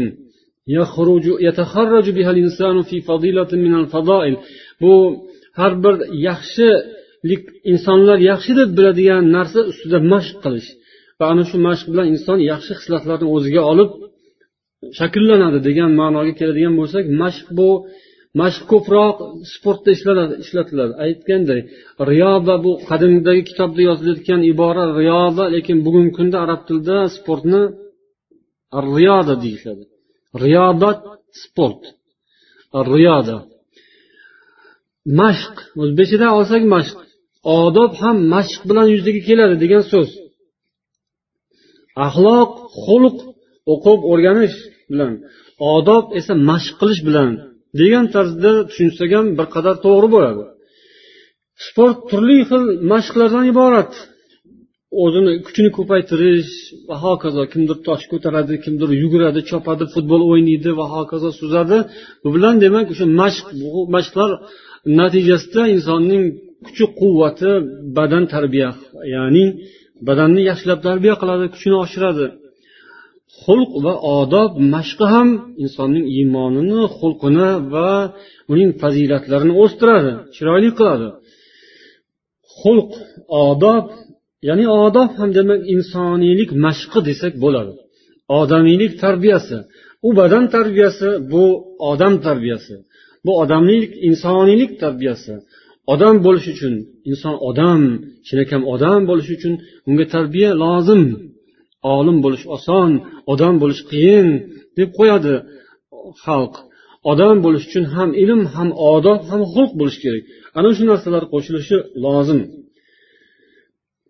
[0.69, 4.37] يخرج يتخرج بها الإنسان في فضيلة من الفضائل
[4.81, 4.95] bu
[5.53, 5.95] har bir
[6.29, 10.69] yaxshilik insonlar yaxshi deb biladigan narsa ustida mashq qilish
[11.19, 13.91] va ana shu mashq bilan inson yaxshi hislatlarni o'ziga olib
[14.99, 17.69] shakllanadi degan ma'noga keladigan bo'lsak mashq bu
[18.39, 19.15] mashq ko'proq
[19.54, 19.89] sportda
[20.44, 20.94] ishlatiladi.
[21.06, 21.62] Aytganday
[22.12, 27.62] riyoda bu qadimdagi kitobda yozilayotgan ibora riyoda lekin bugungi kunda arab tilida sportni
[28.96, 29.84] riyoda deyishadi.
[30.44, 31.00] Riyodat
[31.44, 31.82] sport.
[32.94, 33.38] Riyoda.
[35.20, 35.56] Mashq.
[35.82, 36.98] O'zbekchada olsak mashq.
[37.62, 40.10] Odob ham mashq bilan yuzaga keladi degan so'z.
[42.08, 42.52] Axloq
[42.84, 43.17] xulq
[43.74, 44.56] o'qib o'rganish
[44.91, 45.13] bilan
[45.76, 47.30] odob esa mashq qilish bilan
[47.80, 50.44] degan tarzda tushunsak ham bir qadar to'g'ri bo'ladi.
[51.68, 53.92] Sport turli xil mashqlardan iborat.
[55.04, 56.52] O'zini kuchini ko'paytirish
[56.90, 61.78] va hokazo kimdir tosh ko'taradi kimdir yuguradi chopadi futbol o'ynaydi va hokazo suzadi.
[62.24, 63.46] Bu bilan demak o'sha mashq
[63.96, 64.30] mashqlar
[65.00, 66.24] natijasida insonning
[66.66, 67.52] kuchi quvvati
[67.98, 68.70] badan tarbiya
[69.16, 69.46] ya'ni
[70.08, 72.26] badanni yaxshilab tarbiya qiladi kuchini oshiradi.
[73.39, 75.30] Xulq va odob mashqi ham
[75.63, 77.89] insonning iymonini xulqini va
[78.52, 81.08] uning fazilatlarini o'stiradi chiroyli qiladi.
[82.60, 82.89] Xulq
[83.50, 83.86] odob
[84.48, 87.74] ya'ni odob ham demak insoniylik mashqi desak bo'ladi.
[88.39, 89.58] Odamiylik tarbiyasi.
[90.08, 91.44] U badan tarbiyasi bu
[91.91, 92.76] odam tarbiyasi.
[93.26, 95.34] Bu odamlik insoniylik tarbiyasi.
[95.94, 96.74] Odam bo'lish uchun
[97.12, 97.82] inson odam
[98.28, 99.54] chinakam odam bo'lish uchun
[99.89, 101.04] unga tarbiya lozim.
[101.96, 102.89] Olim bo'lish oson
[103.34, 104.28] odam bo'lish qiyin
[104.78, 105.34] deb qo'yadi
[106.24, 106.54] xalq.
[107.12, 110.24] Odam bo'lish uchun ham ilm ham odob ham xulq bo'lishi kerak.
[110.58, 112.41] Ana shu narsalar qo'shilishi lozim.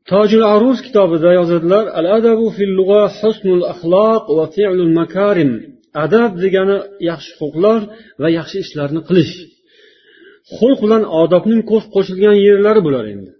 [0.09, 5.51] Tojul aruz kitobida yozadilar al adabu fil lug'a husnul axloq va fi'lul makarim.
[6.05, 6.77] Adab degani
[7.09, 7.79] yaxshi xulqlar
[8.21, 9.33] va yaxshi ishlarni qilish.
[10.57, 11.61] Xulq bilan odobning
[11.93, 13.31] qo'shilgan yerlari bular endi.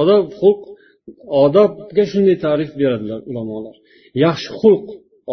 [0.00, 0.60] Odob xulq
[1.44, 3.76] odobga shunday ta'rif beradilar ulamolar.
[4.24, 4.86] Yaxshi xulq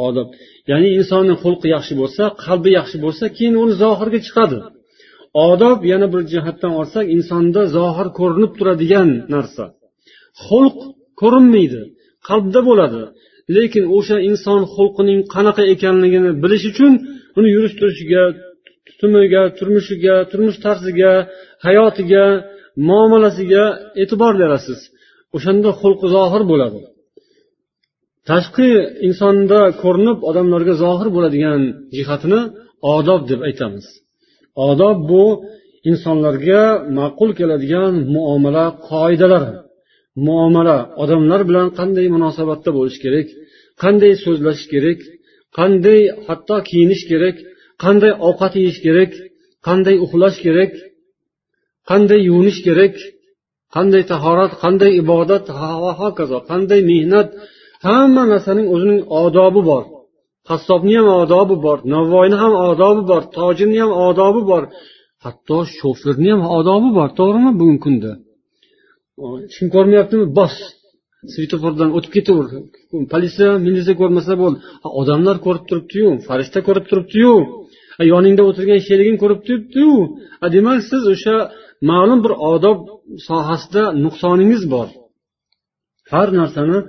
[0.07, 0.27] odob.
[0.71, 4.57] Ya'ni insonni xulqi yaxshi bo'lsa qalbi yaxshi bo'lsa keyin uni zohirga chiqadi.
[5.49, 9.63] Odob yana bir jihatdan olsak insonda zohir ko'rinib turadigan narsa.
[10.45, 10.77] Xulq
[11.21, 11.81] ko'rinmaydi
[12.27, 13.01] qalbda bo'ladi.
[13.55, 16.93] Lekin o'sha inson xulqining qanaqa ekanligini bilish uchun
[17.37, 18.23] uni yurish turishiga
[18.87, 21.13] tutumiga turmushiga turmush tarziga
[21.65, 22.25] hayotiga
[22.89, 23.63] muomalasiga
[24.01, 24.79] e'tibor berasiz.
[25.35, 26.81] O'shanda xulqi zohir bo'ladi.
[28.29, 28.69] Tashqi
[29.07, 31.61] insonda ko'rinib odamlarga zohir bo'ladigan
[31.95, 32.41] jihatini
[32.95, 33.85] odob deb aytamiz.
[34.69, 35.23] Odob bu
[35.89, 36.63] insonlarga
[36.97, 39.53] ma'qul keladigan muomala qoidalari
[40.27, 43.27] muomala odamlar bilan qanday munosabatda bo'lish kerak
[43.83, 44.99] qanday so'zlashish kerak
[45.57, 47.35] qanday hatto kiyinish kerak
[47.83, 49.11] qanday ovqat yeyish kerak
[49.67, 50.73] qanday uxlash kerak
[51.89, 52.95] qanday yuvinish kerak
[53.75, 55.45] qanday tahorat qanday ibodat
[55.83, 57.27] va hokazo qanday mehnat
[57.85, 59.83] hamma narsaning o'zining odobi bor.
[60.49, 64.63] Qassobni ham odobi bor novvoyni ham odobi bor tojirni ham odobi bor
[65.25, 68.11] hatto shofirni ham odobi bor to'g'rimi bugungi kunda?
[69.43, 70.25] Hech kim ko'rmayaptimi?
[70.39, 70.55] Bos
[71.33, 72.45] svetofordan o'tib ketaver.
[73.13, 74.57] Politsiya militsiya ko'rmasa bo'ldi.
[75.01, 77.33] Odamlar ko'rib turibdiyu farishta ko'rib turibdiyu.
[78.13, 79.93] Yoningda o'tirgan sheriging ko'rib turibdiyu.
[80.55, 81.35] Demak siz o'sha
[81.89, 82.79] ma'lum bir odob
[83.27, 84.87] sohasida nuqsoningiz bor.
[86.13, 86.79] Har narsani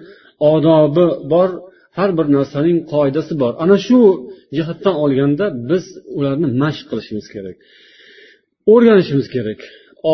[0.52, 1.50] odobi bor
[1.98, 3.52] har bir narsaning qoidasi bor.
[3.64, 3.98] Ana shu
[4.56, 5.84] jihatdan olganda biz
[6.16, 7.56] ularni mashq qilishimiz kerak.
[8.72, 9.60] O'rganishimiz kerak.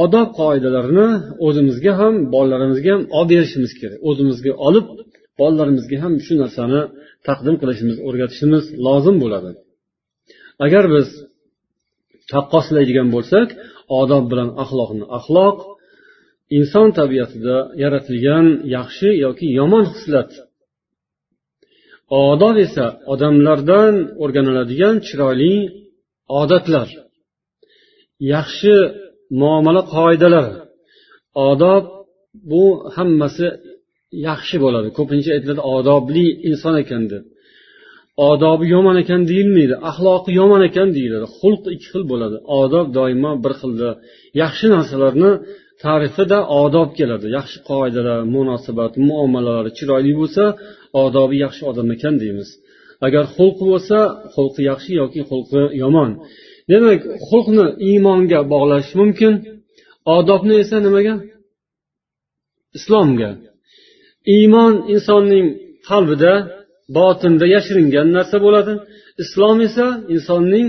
[0.02, 1.08] Odob qoidalarini
[1.46, 3.98] o'zimizga ham bolalarimizga ham olib berishimiz kerak.
[4.08, 4.86] O'zimizga olib
[5.40, 6.80] bolalarimizga ham shu narsani
[7.28, 9.50] taqdim qilishimiz o'rgatishimiz lozim bo'ladi.
[10.66, 11.08] Agar biz
[12.32, 13.48] taqqoslaydigan bo'lsak
[14.00, 15.58] odob bilan axloqni axloq
[16.58, 20.30] inson tabiatida yaratilgan yaxshi yoki yomon xislat
[22.30, 25.54] odob esa odamlardan o'rganiladigan chiroyli
[26.40, 26.88] odatlar.
[28.34, 28.74] Yaxshi
[29.40, 30.54] muomala qoidalari.
[31.50, 31.84] Odob
[32.50, 32.64] bu
[32.96, 33.48] hammasi
[34.28, 34.88] yaxshi bo'ladi.
[34.98, 37.24] Ko'pincha aytiladi odobli inson ekan deb.
[38.30, 42.36] Odobi yomon ekan deyilmaydi axloqi yomon ekan deyiladi xulq ikki xil bo'ladi.
[42.60, 43.90] Odob doimo bir xilda.
[44.42, 45.30] Yaxshi narsalarni
[45.84, 47.26] tarifida odob keladi.
[47.38, 50.44] Yaxshi qoidalar munosabat muomalalari chiroyli bo'lsa
[51.04, 52.48] odobi yaxshi odam ekan deymiz.
[53.06, 53.98] Agar xulqi bo'lsa
[54.34, 56.10] xulqi yaxshi yoki xulqi yomon.
[56.70, 59.34] Demak xulqni iymonga bog'lash mumkin.
[60.16, 61.14] Odobni esa nimaga?
[62.78, 63.30] Islomga.
[64.34, 65.46] Iymon insonning
[65.88, 66.32] qalbida
[66.96, 68.72] botinda yashiringan narsa bo'ladi.
[69.22, 70.68] Islom esa insonning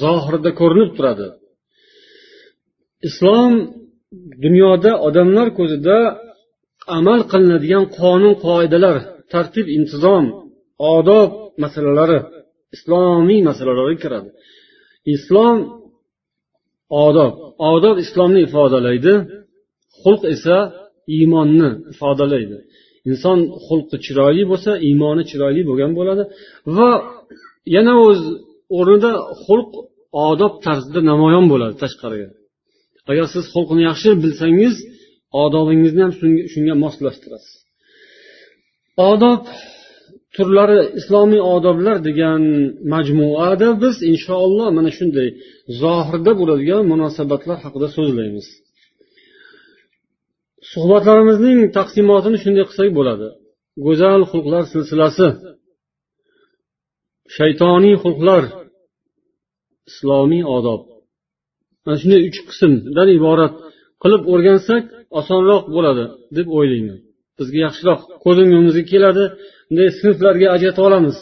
[0.00, 1.26] zohirida ko'rinib turadi.
[3.08, 3.52] Islom
[4.44, 5.96] dunyoda odamlar ko'zida
[6.98, 8.96] amal qilinadigan qonun qoidalar
[9.32, 10.24] tartib intizom
[10.96, 11.30] odob
[11.62, 12.18] masalalari
[12.76, 14.30] islomiy masalalarga kiradi.
[15.14, 15.56] Islom
[17.06, 17.32] odob.
[17.72, 19.14] Odob islomni ifodalaydi
[20.00, 20.56] xulq esa
[21.16, 22.56] iymonni ifodalaydi.
[23.10, 26.22] Inson xulqi chiroyli bo'lsa iymoni chiroyli bo'lgan bo'ladi.
[26.76, 26.90] Va
[27.76, 28.20] yana o'z
[28.78, 29.12] o'rnida
[29.44, 29.70] xulq
[30.30, 32.28] odob tarzida namoyon bo'ladi tashqariga.
[33.10, 34.74] Agar siz xulqni yaxshi bilsangiz
[35.44, 36.12] odobingizni ham
[36.52, 37.54] shunga moslashtirasiz.
[39.10, 39.42] Odob
[40.34, 42.42] turlari islomiy odoblar degan
[42.94, 45.28] majmuada biz inshaalloh mana shunday
[45.82, 48.46] zohirda bo'ladigan munosabatlar haqida so'zlaymiz.
[50.72, 53.28] Suhbatlarimizning taqsimotini shunday qilsak bo'ladi.
[53.84, 55.28] Go'zal xulqlar silsilasi
[57.36, 58.42] shaytoniy xulqlar
[59.90, 60.80] islomiy odob.
[61.84, 63.54] Mana shunday uch qismdan iborat
[64.02, 64.84] qilib o'rgansak
[65.20, 66.04] osonroq bo'ladi
[66.36, 66.98] deb o'ylayman.
[67.38, 69.24] Bizga yaxshiroq ko'z o'ngimizga keladi
[69.68, 71.16] bunday sinflarga ajrata olamiz.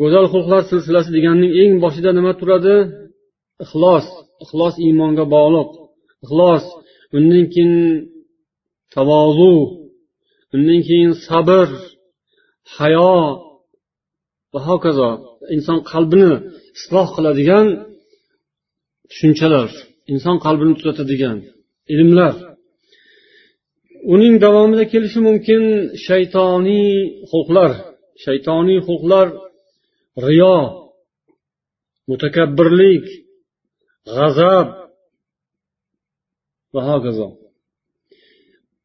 [0.00, 2.76] Go'zal xulqlar silsilasi deganning eng boshida nima turadi?
[3.64, 4.06] Ixlos
[4.44, 5.70] ixlos iymonga bog'liq.
[6.24, 6.64] Ixlos
[7.16, 7.74] undan keyin
[8.94, 9.54] tavozu
[10.54, 11.68] undan keyin sabr
[12.76, 13.14] hayo
[14.52, 15.10] va hokazo
[15.54, 16.32] inson qalbini
[16.78, 17.66] isloh qiladigan
[19.10, 19.70] tushunchalar
[20.12, 21.38] inson qalbini tuzatadigan
[21.94, 22.34] ilmlar.
[24.14, 25.62] Uning davomida kelishi mumkin
[26.06, 26.90] shaytoniy
[27.30, 27.72] huquqlar
[28.24, 29.26] shaytoniy huquqlar
[30.26, 30.56] riyo
[32.08, 33.06] mutakabbirlik
[34.14, 34.68] g'azab
[36.74, 37.26] va hokazo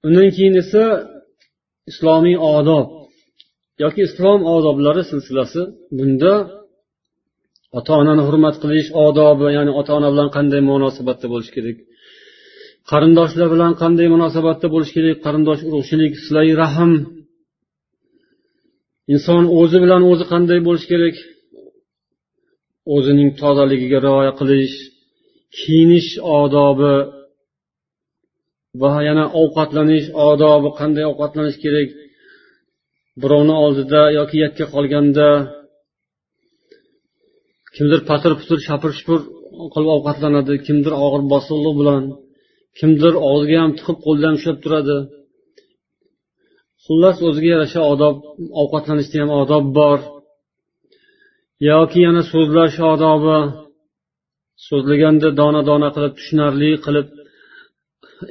[0.06, 0.84] undan keyin esa
[1.92, 2.88] islomiy odob
[3.84, 5.62] yoki islom odoblari silsilasi.
[5.98, 6.34] Bunda
[7.78, 11.78] ota onani hurmat qilish odobi ya'ni ota ona bilan qanday munosabatda bo'lish kerak?
[12.92, 15.18] Qarindoshlar bilan qanday munosabatda bo'lish kerak?
[15.26, 16.94] Qarindosh urug'chilik silai rahm.
[19.14, 21.16] Inson o'zi bilan o'zi qanday bo'lishi kerak?
[22.96, 24.76] O'zining tozaligiga rioya qilish
[25.58, 26.96] kiyinish odobi.
[28.82, 31.90] Va yana ovqatlanish odobi qanday ovqatlanish kerak?
[33.22, 35.28] Birovni oldida yoki yakka qolganda
[37.76, 39.20] kimdir patir putir shapir shupur
[39.74, 42.04] qilib ovqatlanadi kimdir og'ir bosiqliq bilan
[42.80, 44.98] kimdir og'ziga ham tiqib qo'lda ham ushlab turadi.
[46.86, 48.16] Xullas o'ziga yarasha odob
[48.62, 50.00] ovqatlanishda ham odob bor.
[51.70, 53.38] Yoki yana so'zlash odobi
[54.68, 57.08] so'zlaganda dona dona qilib tushunarli qilib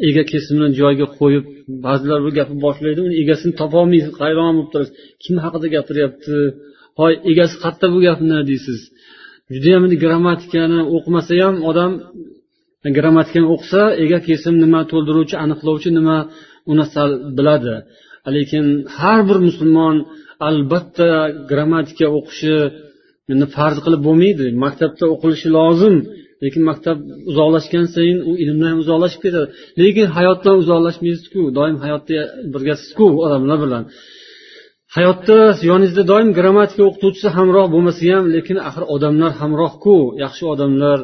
[0.08, 1.44] ega kesimini joyiga qo'yib
[1.86, 4.94] ba'zilar bu gapni boshlaydi uni egasini topolmaysiz hayron bo'lib turasiz.
[5.22, 6.36] Kim haqida gapiryapti?
[7.00, 8.80] Hoy egasi qayerda bu gapni deysiz?
[9.54, 11.92] Judayam grammatikani o'qimasa ham odam
[12.96, 16.18] grammatikani o'qisa ega kesim nima to'ldiruvchi aniqlovchi nima
[16.70, 17.74] u sal biladi.
[18.36, 18.66] Lekin
[18.98, 19.96] har bir musulmon
[20.48, 21.08] albatta
[21.50, 22.54] grammatika o'qishi
[23.54, 25.96] farz qilib bo'lmaydi maktabda o'qilishi lozim.
[26.44, 26.96] Lekin maktab
[27.30, 29.46] uzoqlashgan sayin u ilmdan ham uzoqlashib ketadi.
[29.80, 32.20] Lekin hayotdan uzoqlashmaysizku doim hayotda
[32.54, 33.84] birgasizku odamlar bilan.
[34.96, 35.38] Hayotda
[35.70, 39.96] yoningizda doim grammatika o'qituvchisi hamroh bo'lmasa ham lekin axir odamlar hamrohku.
[40.24, 40.98] Yaxshi odamlar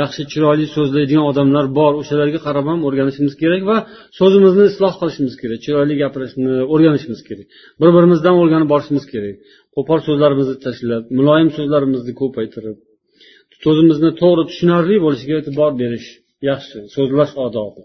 [0.00, 1.92] yaxshi chiroyli so'zlaydigan odamlar bor.
[2.00, 3.76] O'shalarga qarab ham o'rganishimiz kerak va
[4.18, 7.46] so'zimizni isloh qilishimiz kerak chiroyli gapirishni o'rganishimiz kerak.
[7.80, 9.36] Bir birimizdan o'rganib borishimiz kerak.
[9.76, 12.76] Qo'pol so'zlarimizni tashlab muloyim so'zlarimizni ko'paytirib
[13.64, 16.08] so'zimizni to'g'ri tushunarli bo'lishiga e'tibor berish
[16.50, 16.78] yaxshi.
[16.94, 17.82] So'zlash odobi.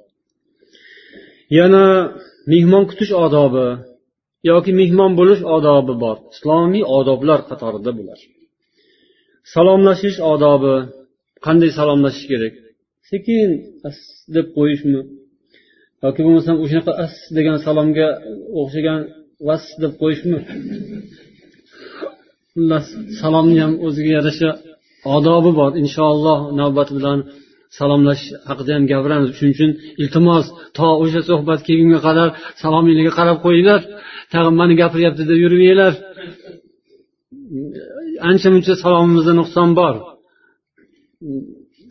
[1.59, 1.85] Yana
[2.51, 3.67] mehmon kutish odobi
[4.49, 6.17] yoki mehmon bo'lish odobi bor.
[6.33, 8.19] Islomiy odoblar qatorida bular.
[9.53, 10.75] Salomlashish odobi.
[11.45, 12.53] Qanday salomlashish kerak?
[13.09, 13.49] Sekin
[13.87, 13.97] as
[14.35, 14.99] deb qo'yishmi?
[16.05, 18.07] Yoki bo'lmasam o'shanaqa as degan salomga
[18.59, 18.99] o'xshagan
[19.47, 20.37] vas deb qo'yishmi?
[22.53, 22.87] Xullas
[23.21, 24.49] salomni ham o'ziga yarasha
[25.15, 25.71] odobi bor.
[25.83, 27.19] Inshaalloh navbati bilan
[27.77, 29.29] salomlash haqida ham gapiramiz.
[29.37, 29.71] Shuning uchun
[30.01, 30.45] iltimos
[30.77, 32.27] to o'sha suhbat kelgunga qadar
[32.61, 33.81] salominglarga qarab qo'yinglar.
[34.33, 35.93] Tag'in mani gapiryapti deb yurmanglar.
[38.29, 39.95] Ancha muncha salomimizda nuqson bor.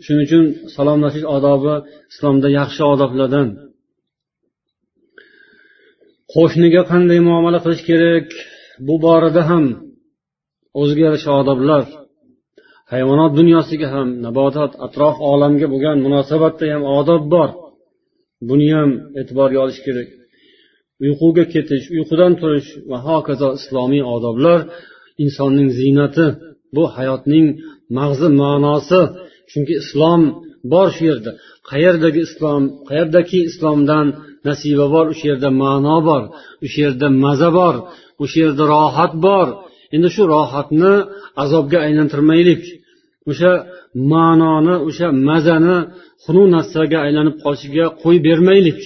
[0.04, 0.44] Shuning uchun
[0.76, 1.74] salomlashish odobi
[2.12, 3.48] islomda yaxshi odoblardan.
[6.34, 8.26] Qo'shniga qanday muomala qilish kerak?
[8.86, 9.64] Bu borada ham
[10.80, 11.84] o'ziga yarasha odoblar.
[12.92, 17.50] Hayvonot dunyosiga ham nabotot atrof olamga bo'lgan munosabatda ham odob bor.
[18.48, 20.08] Buni ham e'tiborga olish kerak.
[21.04, 24.60] Uyquga ketish uyqudan turish va hokazo islomiy odoblar
[25.24, 26.26] insonning ziynati
[26.76, 27.46] bu hayotning
[27.98, 29.00] mag'zi ma'nosi.
[29.50, 30.22] Chunki islom
[30.72, 31.30] bor shu yerda.
[31.70, 34.06] Qayerdagi islom qayerdaki islomdan
[34.48, 36.22] nasiba bor o'sha yerda ma'no bor
[36.64, 37.74] o'sha yerda maza bor
[38.22, 39.48] o'sha yerda rohat bor.
[39.94, 40.92] Endi shu rohatni
[41.42, 42.62] azobga aylantirmaylik.
[43.30, 43.52] O'sha
[44.12, 45.76] ma'noni o'sha mazani
[46.24, 48.80] xunuk narsaga aylanib qolishiga qo'yib bermaylik.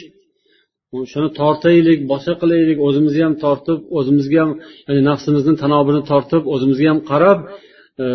[1.13, 4.51] Shuni tortaylik boshqa qilaylik o'zimizni ham tortib o'zimizga ham
[4.87, 7.39] ya'ni nafsimizni tanobini tortib o'zimizga ham qarab
[8.03, 8.07] e,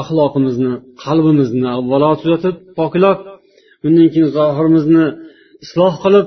[0.00, 0.72] axloqimizni
[1.04, 3.18] qalbimizni avvalo tuzatib poklab
[3.86, 5.06] undan keyin zohirimizni
[5.64, 6.26] isloh qilib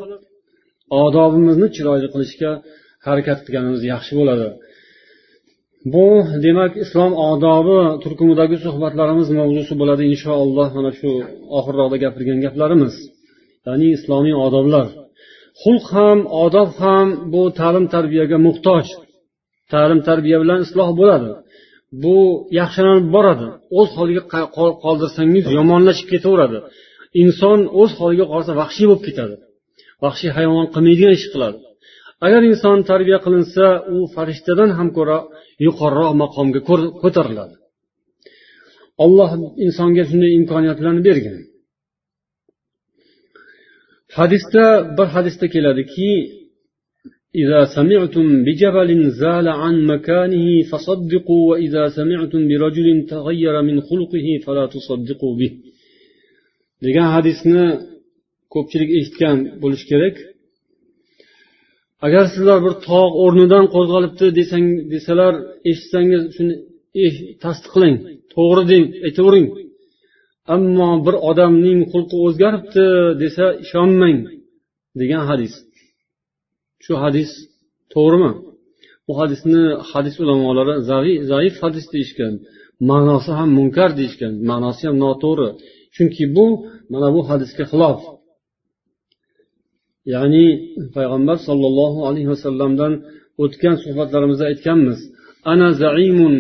[1.04, 2.52] odobimizni chiroyli qilishga
[3.08, 4.48] harakat qilganimiz yaxshi bo'ladi.
[5.86, 6.08] Bu
[6.46, 11.12] demak islom odobi turkumidagi suhbatlarimiz mavzusi bo'ladi inshaalloh mana shu
[11.58, 12.96] oxirroqda gapirgan gaplarimiz.
[13.68, 14.88] Ya'ni islomiy odoblar.
[15.62, 18.86] Xulq ham odob ham bu ta'lim tarbiyaga muhtoj.
[19.74, 21.32] Ta'lim tarbiya bilan isloh bo'ladi.
[22.04, 22.18] Bu
[22.60, 23.48] yaxshilanib boradi.
[23.80, 24.24] O'z holiga
[24.84, 26.60] qoldirsangiz yomonlashib ketaveradi.
[27.22, 29.36] Inson o'z holiga qolsa vahshiy bo'lib ketadi.
[30.04, 31.60] Vahshiy hayvon qilmaydigan ish qiladi.
[32.27, 35.19] agar inson tarbiya qilinsa u farishtadan ham ko'ra
[35.67, 36.61] yuqoriroq maqomga
[37.03, 37.55] ko'tariladi
[39.05, 39.31] olloh
[39.67, 41.37] insonga shunday imkoniyatlarni bergan
[44.19, 44.65] hadisda
[44.97, 46.11] bir hadisda keladiki
[47.43, 55.35] إذا سمعتم بجبل زال عن مكانه فصدقوا وإذا سمعتم برجل تغير من خلقه فلا تصدقوا
[55.41, 55.53] به
[56.85, 57.65] degan hadisni
[58.55, 60.17] ko'pchilik eshitgan bo'lishi kerak
[62.06, 65.34] Agar sizlar bir tog' o'rnidan qo'zg'alibdi desang desalar
[65.70, 66.56] eshitsangiz shuni
[67.04, 67.96] eh, tasdiqlang
[68.34, 69.48] to'g'ri deng aytavering.
[70.56, 72.86] Ammo bir odamning xulqi o'zgaribdi
[73.24, 74.18] desa ishonmang
[75.02, 75.54] degan hadis.
[76.84, 77.30] Shu hadis
[77.94, 78.32] to'g'rimi?
[79.08, 80.76] Bu hadisni hadis ulamolari
[81.32, 82.34] zaif hadis deyishgan
[82.90, 85.50] ma'nosi ham munkar deyishgan ma'nosi ham noto'g'ri.
[85.96, 86.46] Chunki bu
[86.92, 88.00] mana bu hadisga xilof.
[90.14, 90.48] Ya'ni
[90.96, 92.94] payg'ambar sollallohu alayhi vasallamdan
[93.44, 95.00] o'tgan suhbatlarimizda aytganmiz
[95.52, 96.34] ana zaimun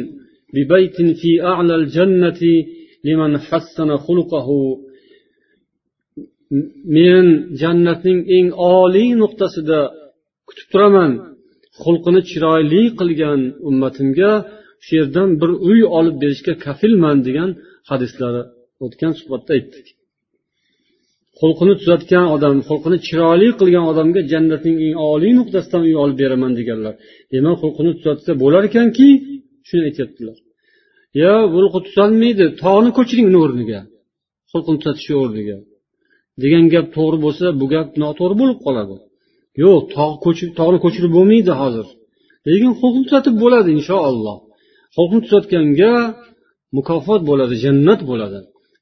[0.56, 2.54] bibaytin fi a'lal jannati
[3.08, 4.60] liman hassana xuluqahu
[6.96, 7.26] men
[7.62, 8.48] jannatning eng
[8.78, 9.80] oliy nuqtasida
[10.48, 11.12] kutib turaman
[11.82, 14.32] xulqini chiroyli qilgan ummatimga
[14.86, 17.50] shu yerdan bir uy olib berishga kafilman degan
[17.90, 18.42] hadislari
[18.86, 19.88] o'tgan suhbatda aytdik.
[21.42, 26.94] Xulqini tuzatgan odam xulqini chiroyli qilgan odamga jannatning eng oliy nuqtasidan uy olib beraman deganlar.
[27.34, 29.08] Demak xulqini tuzatsa bo'lar ekanki
[29.68, 30.38] shuni aytyaptilar.
[31.22, 33.82] Yo xulqi tuzalmaydi tog'ni ko'chiring uni o'rniga
[34.52, 35.58] xulqini tuzatish o'rniga.
[36.44, 38.96] Degan gap to'g'ri bo'lsa bu gap noto'g'ri bo'lib qoladi.
[39.64, 41.88] Yo'q tog' ko'chib tog'ni ko'chirib bo'lmaydi hozir.
[42.48, 44.38] Lekin xulqni tuzatib bo'ladi inshaalloh
[44.96, 45.94] xulqni tuzatganga
[46.78, 48.40] mukofot bo'ladi jannat bo'ladi.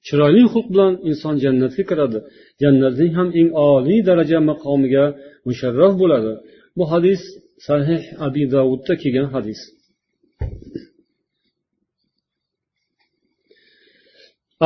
[0.08, 2.20] chiroyli xulq bilan inson jannatga kiradi.
[2.62, 5.06] Jannatning ham eng oliy daraja maqomiga
[5.48, 6.34] musharraf bo'ladi.
[6.78, 7.22] Bu hadis
[7.68, 9.60] sahih abi davudda kelgan hadis.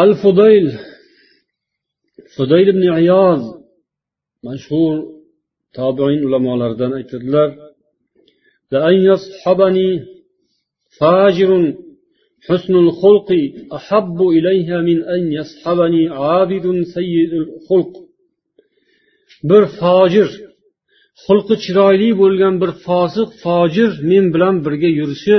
[0.03, 0.67] Al fudayl
[2.35, 3.41] fudayl ibn ayoz
[4.47, 4.95] mashhur
[5.77, 7.49] tobiin ulamolaridan aytadilar
[12.48, 13.30] حسن الخلق
[13.78, 17.92] أحب إليها من أن يصحبني عابد سيء الخلق
[19.50, 20.28] bir fojir
[21.24, 25.38] xulqi chiroyli bo'lgan bir fosiq fojir men bilan birga yurishi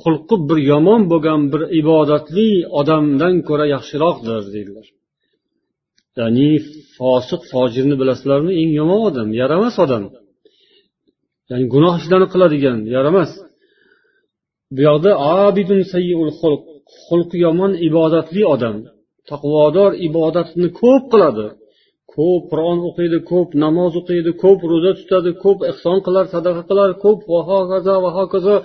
[0.00, 2.48] xulqi bir yomon bo'lgan bir ibodatli
[2.80, 4.86] odamdan ko'ra yaxshiroqdir deydilar
[6.18, 6.50] ya'ni
[6.96, 10.04] fosiq fojirni bilasizlarmi eng yomon odam yaramas odam
[11.50, 13.30] ya'ni gunoh ishlarni qiladigan yaramas
[14.75, 15.11] Bu yoqda
[15.43, 16.63] abidun sayyul xulq
[17.05, 18.75] xulqi yomon ibodatli odam
[19.29, 21.47] taqvodor ibodatni ko'p qiladi.
[22.15, 27.19] Ko'p qur'on o'qiydi ko'p namoz o'qiydi ko'p ro'za tutadi ko'p ehson qilar sadaqa qilar ko'p
[27.31, 28.55] va hokazo va hokazo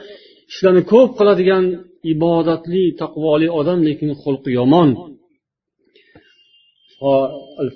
[0.50, 1.64] ishlarni ko'p qiladigan
[2.12, 4.88] ibodatli taqvoli odam lekin xulqi yomon.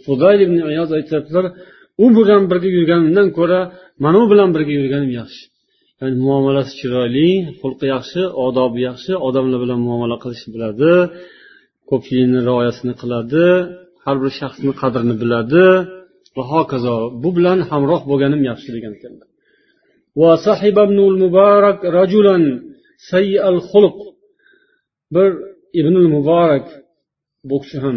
[0.05, 1.47] Fudayl ibn ayoz aytyaptilar
[2.05, 3.61] u bilan birga yurganimdan ko'ra
[4.05, 5.43] mana u bilan birga yurganim yaxshi.
[6.01, 7.31] Ya'ni muomalasi chiroyli
[7.61, 10.93] xulqi yaxshi odobi yaxshi odamlar bilan muomala qilishni biladi
[11.91, 13.47] ko'pchilikni rioyasini qiladi
[14.05, 15.65] har bir shaxsni qadrini biladi.
[16.37, 19.29] Va hokazo bu bilan hamroh bo'lganim yaxshi degan ekanlar.
[25.15, 25.29] Bir
[25.81, 26.67] ibnul muborak
[27.49, 27.97] bu kishi ham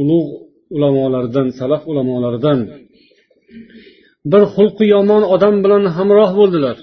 [0.00, 0.30] ulug'
[0.76, 2.58] ulamolardan salaf ulamolaridan
[4.31, 6.77] bir xulqi yomon odam bilan hamroh bo'ldilar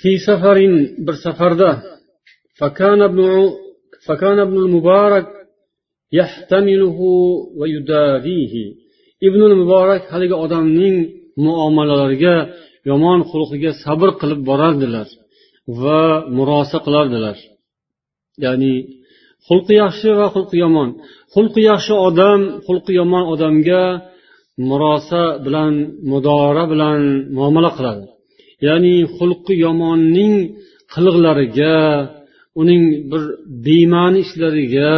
[0.00, 0.56] في سفر
[1.06, 1.70] bir safarda
[2.58, 3.50] فكان ابن
[4.06, 5.26] فكان ابن المبارك
[6.12, 6.98] يحتمله
[7.58, 8.54] ويداريه
[9.28, 10.96] ibn muborak haligi odamning
[11.44, 12.36] muomalalariga
[12.90, 15.08] yomon xulqiga sabr qilib borardilar
[15.82, 16.02] va
[16.36, 17.36] murosa qilardilar
[18.44, 18.74] ya'ni
[19.46, 20.88] xulqi yaxshi va xulqi yomon
[21.34, 23.82] xulqi yaxshi odam xulqi yomon odamga
[24.69, 25.73] murosa bilan
[26.11, 26.99] mudora bilan
[27.37, 28.05] muomala qiladi.
[28.67, 30.35] Ya'ni xulqi yomonning
[30.93, 31.77] qiliqlariga
[32.61, 33.23] uning bir
[33.65, 34.93] bema'ni ishlariga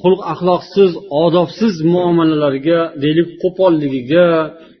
[0.00, 0.90] xulq axloqsiz
[1.24, 4.28] odobsiz muomalalariga deylik qo'polligiga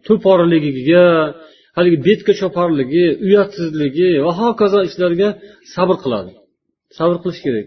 [0.06, 1.06] to'porligiga
[1.76, 5.28] haligi betga choparligi uyatsizligi va hokazo ishlarga
[5.74, 6.32] sabr qiladi.
[6.98, 7.66] Sabr qilish kerak.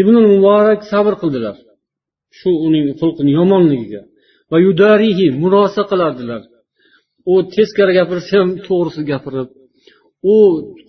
[0.00, 1.56] Ibn muborak sabr qildilar
[2.38, 4.02] shu uning xulqini yomonligiga.
[4.52, 6.42] Va yudarihi murosa qilardilar.
[7.32, 9.48] U teskari gapirsa ham to'g'risini gapirib
[10.34, 10.36] u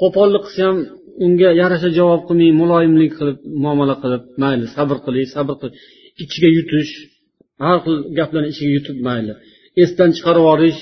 [0.01, 0.77] qo'pollik qilsa ham
[1.25, 5.71] unga yarasha javob qilmay muloyimlik qilib muomala qilib mayli sabr qiling sabr qil.
[6.23, 6.91] Ichiga yutish
[7.65, 9.33] har xil gaplarni ichiga yutib mayli.
[9.83, 10.81] Esdan chiqarib yuborish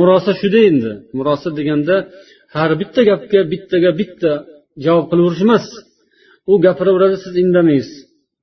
[0.00, 0.92] murosa shuda endi.
[1.18, 1.96] Murosa deganda
[2.56, 4.32] har bitta gapga bittaga bitta
[4.84, 5.66] javob qilaverish emas
[6.50, 7.98] u gapiraveradi siz indamaysiz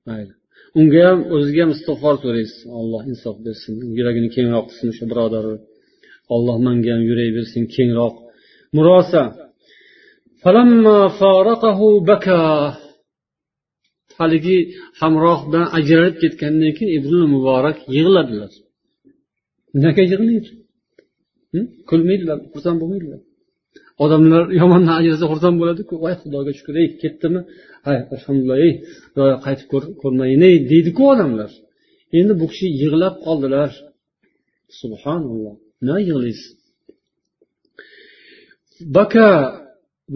[0.08, 0.32] mayli.
[0.78, 2.60] Unga ham o'ziga ham istig'for so'raysiz.
[2.78, 3.72] Alloh insof bersin.
[3.98, 5.56] Yuragini kengroq qilsin o'sha birodarni.
[6.34, 8.14] Alloh manga ham yurak bersin kengroq.
[8.76, 9.22] Murosa.
[14.18, 14.58] Haligi
[15.00, 18.52] hamroh bilan ajralib ketgandan keyin ibn muborak yig'ladilar.
[19.84, 20.50] Nega yig'laydi?
[21.88, 23.20] Kulmaydilar xursand bo'lmaydilar.
[24.04, 25.94] Odamlar yomondan ajrasa xursand bo'ladiku.
[26.04, 27.40] Voy xudoga shukur ey ketdimi?
[27.87, 28.73] hay alhamdulillah ey
[29.13, 29.67] xudoyo qaytib
[30.01, 31.51] ko'rmayin ey deydiku odamlar
[32.17, 33.71] endi bu kishi yig'lab qoldilar
[34.79, 35.55] subhanalloh
[35.85, 36.51] nima yig'laysiz
[38.97, 39.27] baka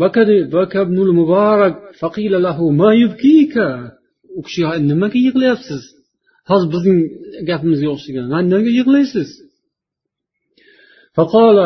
[0.02, 3.68] bakadi baka ibnul muborak faqila lahu ma yubkika
[4.40, 5.82] u kishi nimaga yig'layapsiz
[6.50, 7.00] hozir bizning
[7.50, 9.30] gapimizga o'xshagan nimaga yig'laysiz
[11.18, 11.58] فقال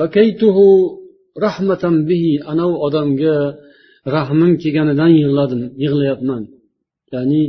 [0.00, 0.58] بكيته
[1.46, 3.36] rahmatan bihi anavi odamga
[4.15, 6.43] rahmim kelganidan yig'ladim yig'layapman.
[7.13, 7.43] Ya'ni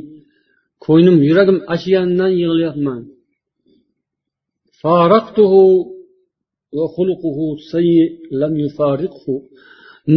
[0.84, 3.00] ko'nglim yuragim achiganidan yig'layapman.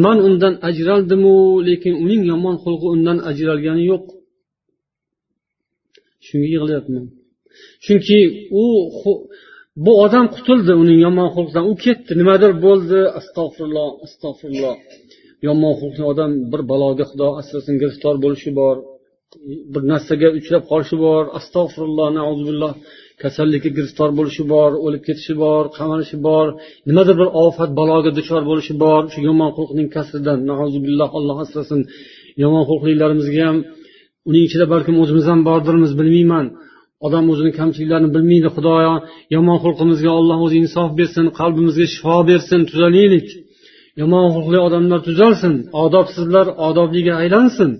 [0.04, 1.36] Man undan ajraldimu
[1.68, 4.06] lekin uning yomon xulqi undan ajralgani yo'q.
[6.26, 7.06] Shunga yig'layapman.
[7.86, 8.20] Chunki
[8.62, 8.64] u
[9.86, 11.64] bu odam qutuldi uning yomon xulqidan.
[11.72, 12.12] U ketdi.
[12.22, 13.00] Nimadir bo'ldi.
[13.20, 14.76] Astag'firulloh astag'firulloh.
[15.46, 18.76] Yomon xulqli odam bir baloga xudo asrasin giriftor bo'lishi bor
[19.74, 21.24] bir narsaga uchrab qolishi bor.
[21.40, 22.74] Astag'firulloh nauzubilloh.
[23.22, 26.48] Kasallikka giriftor bo'lishi bor o'lib ketishi bor qamalishi bor.
[26.90, 29.02] Nimadir bir ofat baloga duchor bo'lishi bor.
[29.14, 31.82] Shu yomon xulqning kasridan nauzubilloh alloh asrasin.
[32.44, 33.58] Yomon xulqlilarimizga ham
[34.30, 36.46] uning ichida balkim o'zimiz ham bordirmiz bilmayman.
[37.08, 38.94] Odam o'zini kamchiliklarini bilmaydi xudoyo.
[39.36, 43.28] Yomon xulqimizga olloh o'zi insof bersin qalbimizga shifo bersin tuzalaylik
[44.02, 47.72] yomon xulqli odamlar tuzalsin odobsizlar odobliga aylansin.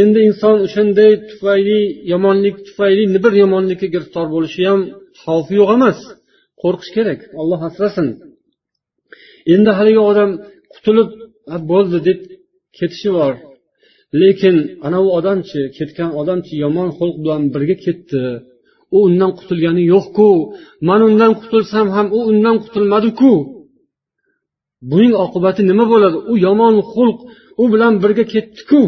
[0.00, 1.80] Endi inson o'shanday tufayli
[2.12, 4.80] yomonlik tufayli bir yomonlikka giriftor bo'lishi ham
[5.22, 5.98] xavfi yo'q emas.
[6.62, 8.08] Qo'rqish kerak olloh asrasin.
[9.54, 10.30] Endi haligi odam
[10.74, 11.10] qutulib
[11.70, 12.20] bo'ldi deb
[12.78, 13.34] ketishi bor.
[14.20, 18.22] Lekin anavi odamchi ketgan odamchi yomon xulq bilan birga ketdi.
[18.94, 20.28] U undan qutulgani yo'qku.
[20.88, 23.32] Man undan qutulsam ham u undan qutulmadiku.
[24.90, 26.18] Buning oqibati nima bo'ladi?
[26.32, 27.18] U yomon xulq
[27.62, 28.82] u bilan birga ketdiku.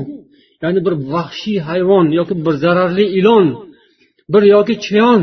[0.63, 3.47] Ya'ni bir vahshiy hayvon yoki bir zararli ilon
[4.33, 5.23] bir yoki chayon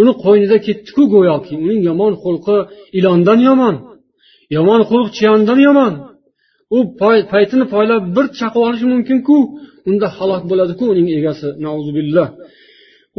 [0.00, 1.54] uni qo'ynida ketdiku go'yoki.
[1.64, 2.56] Uning yomon xulqi
[2.98, 3.76] ilondan yomon
[4.56, 5.92] yomon xulq chiyondan yomon.
[6.76, 6.78] U
[7.32, 9.36] paytini poylab bir chaqib olishi mumkinku.
[9.88, 11.48] Unda halok bo'ladiku uning egasi.
[11.64, 12.28] Nauzubillah.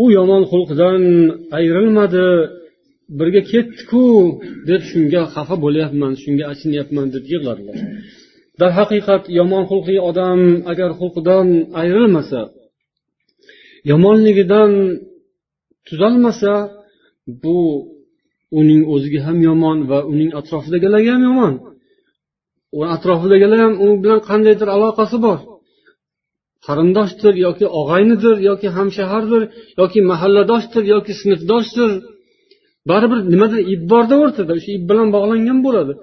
[0.01, 1.01] U yomon xulqdan
[1.57, 2.27] ayrilmadi.
[3.19, 4.05] Birga ketdiku
[4.69, 7.77] deb shunga xafa bo'lyapman shunga achinyapman deb yig'ladilar.
[8.61, 10.39] Darhaqiqat yomon xulqli odam
[10.71, 11.47] agar xulqidan
[11.81, 12.41] ayrilmasa
[13.91, 14.71] yomonligidan
[15.87, 16.53] tuzalmasa
[17.43, 17.59] bu
[18.59, 21.53] uning o'ziga ham yomon va uning atrofidagilarga ham yomon.
[22.77, 25.39] U atrofidagilar ham u bilan qandaydir aloqasi bor.
[26.65, 29.43] Qarindoshdir yoki og'aynidir yoki hamshahardir
[29.79, 31.91] yoki mahalladoshdir yoki sinfdoshdir.
[32.89, 35.93] Baribir nimadir ip borda o'rtada o'sha ip bilan bog'langan bo'ladi.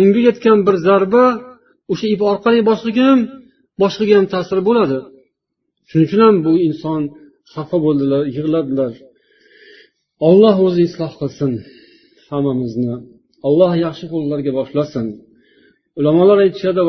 [0.00, 1.24] Unga yetgan bir zarba
[1.92, 3.20] o'sha ip orqali boshqaga ham
[3.82, 4.98] boshqaga ham ta'sir bo'ladi.
[5.88, 7.02] Shuning uchun ham bu inson
[7.54, 8.92] xafa bo'ldilar yig'ladilar.
[10.28, 11.52] Olloh o'zi isloh qilsin
[12.30, 12.96] hammamizni.
[13.48, 15.06] Alloh yaxshi qo'llarga boshlasin.
[15.98, 16.82] Ulamolar aytishadi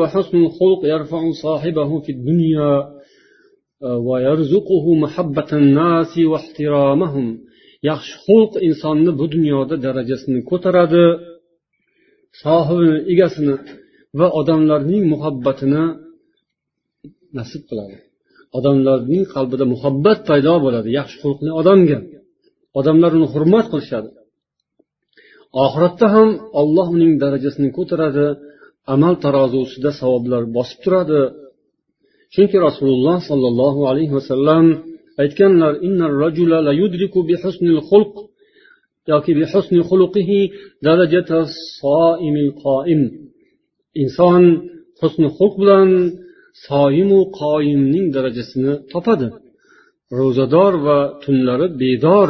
[7.88, 11.04] yaxshi xulq insonni bu dunyoda darajasini ko'taradi
[12.42, 13.54] sohibini egasini
[14.18, 15.84] va odamlarning muhabbatini
[17.38, 17.96] nasib qiladi.
[18.58, 21.98] Odamlarning qalbida muhabbat paydo bo'ladi yaxshi xulqli odamga.
[22.78, 24.10] Odamlar uni hurmat qilishadi.
[25.64, 26.28] Oxiratda ham
[26.60, 28.26] olloh uning darajasini ko'taradi
[28.94, 31.20] amal tarozusida savoblar bosib turadi.
[32.34, 34.66] Chunki rasululloh sollallohu alayhi vasallam
[35.22, 35.72] aytganlar
[39.12, 39.32] yoki
[44.02, 44.42] inson
[45.00, 45.88] husni xulq bilan
[46.66, 49.28] soimu qoyimning darajasini topadi.
[50.18, 52.28] Ro'zador va tunlari bedor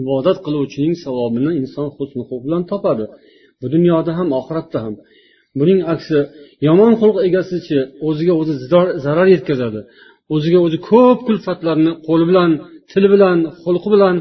[0.00, 3.04] ibodat qiluvchining savobini inson husni xulq bilan topadi.
[3.60, 4.94] Bu dunyoda ham oxiratda ham.
[5.58, 6.18] Buning aksi
[6.66, 7.78] yomon xulq egasichi
[8.08, 8.54] o'ziga o'zi
[9.06, 9.80] zarar yetkazadi.
[10.34, 12.50] O'ziga o'zi ko'p kulfatlarni qo'li bilan
[12.90, 14.16] tili bilan xulqi bilan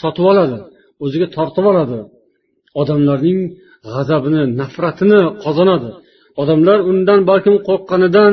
[0.00, 0.58] sotib oladi
[1.04, 1.98] o'ziga tortib oladi.
[2.80, 3.40] Odamlarning
[3.92, 5.90] g'azabini nafratini qozonadi.
[6.42, 8.32] Odamlar undan balkim qo'rqqanidan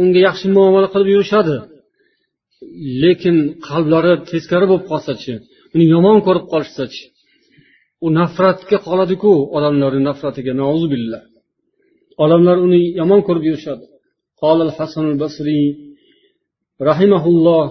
[0.00, 1.56] unga yaxshi muomala qilib yurishadi.
[3.02, 3.36] Lekin
[3.68, 5.32] qalblari teskari bo'lib qolsachi
[5.74, 7.02] uni yomon ko'rib qolishsachi
[8.04, 10.52] u nafratga qoladiku odamlarni nafratiga
[10.92, 11.22] billah
[12.24, 13.84] odamlar uni yomon ko'rib yurishadi.
[16.83, 17.65] قال الحسن البصري رحمه الله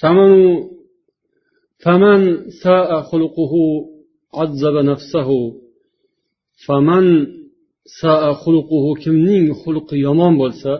[0.00, 0.32] ثمن
[1.78, 3.52] فمن ساء خلقه
[4.34, 5.28] عذب نفسه
[6.66, 7.26] فمن
[8.00, 10.72] ساء خلقه kimning xulqi yomon bo'lsa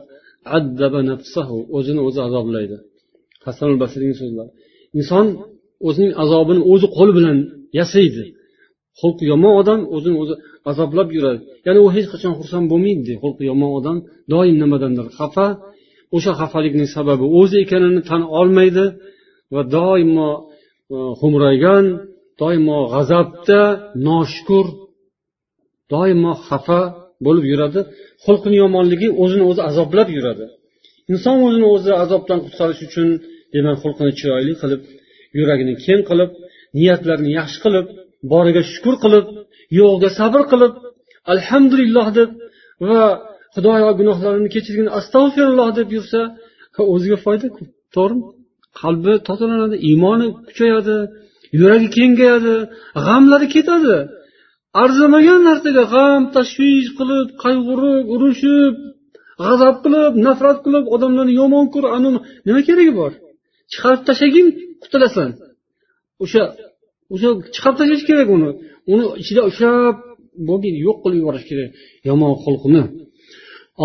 [0.44, 2.76] addaba nafsahu o'zini o'zi azoblaydi
[3.46, 4.50] hasan basriyning so'zlari
[4.98, 5.26] inson
[5.88, 7.38] o'zining azobini o'zi qo'li bilan
[7.78, 8.24] yasaydi
[8.99, 10.35] Xulqi yomon odam o'zini o'zi
[10.71, 11.39] azoblab yuradi.
[11.65, 13.13] Ya'ni u hech qachon xursand bo'lmaydi.
[13.23, 13.97] Xulqi yomon odam
[14.33, 15.47] doim nimadandir xafa.
[16.15, 18.85] O'sha xafalikning sababi o'zi ekanini tan olmaydi
[19.53, 20.29] va doimo
[20.95, 21.85] e, xo'mraygan
[22.41, 23.61] doimo g'azabda
[24.07, 24.65] noshukur
[25.93, 26.81] doimo xafa
[27.25, 27.79] bo'lib yuradi.
[28.25, 30.45] Xulqini yomonligi o'zini o'zi azoblab yuradi.
[31.11, 33.07] Inson o'zini o'zi azobdan qutqarish uchun
[33.53, 34.81] demak xulqini chiroyli qilib
[35.37, 36.29] yuragini keng qilib
[36.77, 37.85] niyatlarini yaxshi qilib
[38.31, 39.25] boriga shukur qilib
[39.79, 40.73] yo'qga sabr qilib
[41.33, 42.29] alhamdulillah deb
[42.89, 43.03] va
[43.55, 46.21] xudoyo gunohlarimni kechirgin astag'firulloh deb yursa
[46.93, 47.47] o'ziga foyda
[47.95, 48.25] to'g'rimi?
[48.81, 50.97] Qalbi tozalanadi iymoni kuchayadi
[51.59, 52.55] yuragi kengayadi
[53.05, 53.97] g'amlari ketadi.
[54.83, 58.73] Arzimagan narsaga g'am tashvish qilib qayg'urib urushib
[59.45, 61.91] g'azab qilib nafrat qilib odamlarni yomon ko'rib
[62.47, 63.11] nima keragi bor?
[63.71, 64.47] Chiqarib tashlagin
[64.83, 65.29] qutulasan.
[66.23, 66.43] O'sha
[67.13, 68.49] o'sha chiqarib tashlash kerak uni
[68.93, 69.95] uni ichida ushlab
[70.47, 71.69] bo'lmaydi yo'q qilib yuborish kerak
[72.09, 72.83] yomon xulqni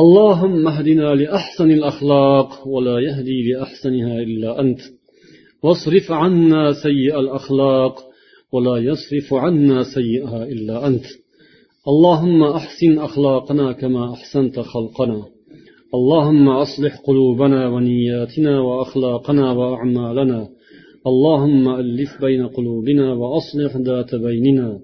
[0.02, 4.80] اللهم اهدنا لأحسن الأخلاق ولا يهدي لأحسنها إلا أنت
[5.62, 7.94] واصرف عنا سيء الأخلاق
[8.52, 11.06] ولا يصرف عنا سيئها إلا أنت
[11.88, 15.22] اللهم أحسن أخلاقنا كما أحسنت خلقنا
[15.94, 20.48] اللهم أصلح قلوبنا ونياتنا وأخلاقنا وأعمالنا
[21.06, 24.78] اللهم ألف بين قلوبنا وأصلح ذات بيننا.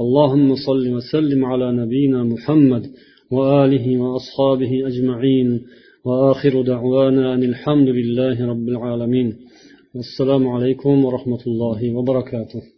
[0.00, 2.86] اللهم صل وسلم على نبينا محمد
[3.30, 5.60] وآله وأصحابه أجمعين.
[6.04, 9.36] وآخر دعوانا أن الحمد لله رب العالمين.
[9.94, 12.75] والسلام عليكم ورحمة الله وبركاته.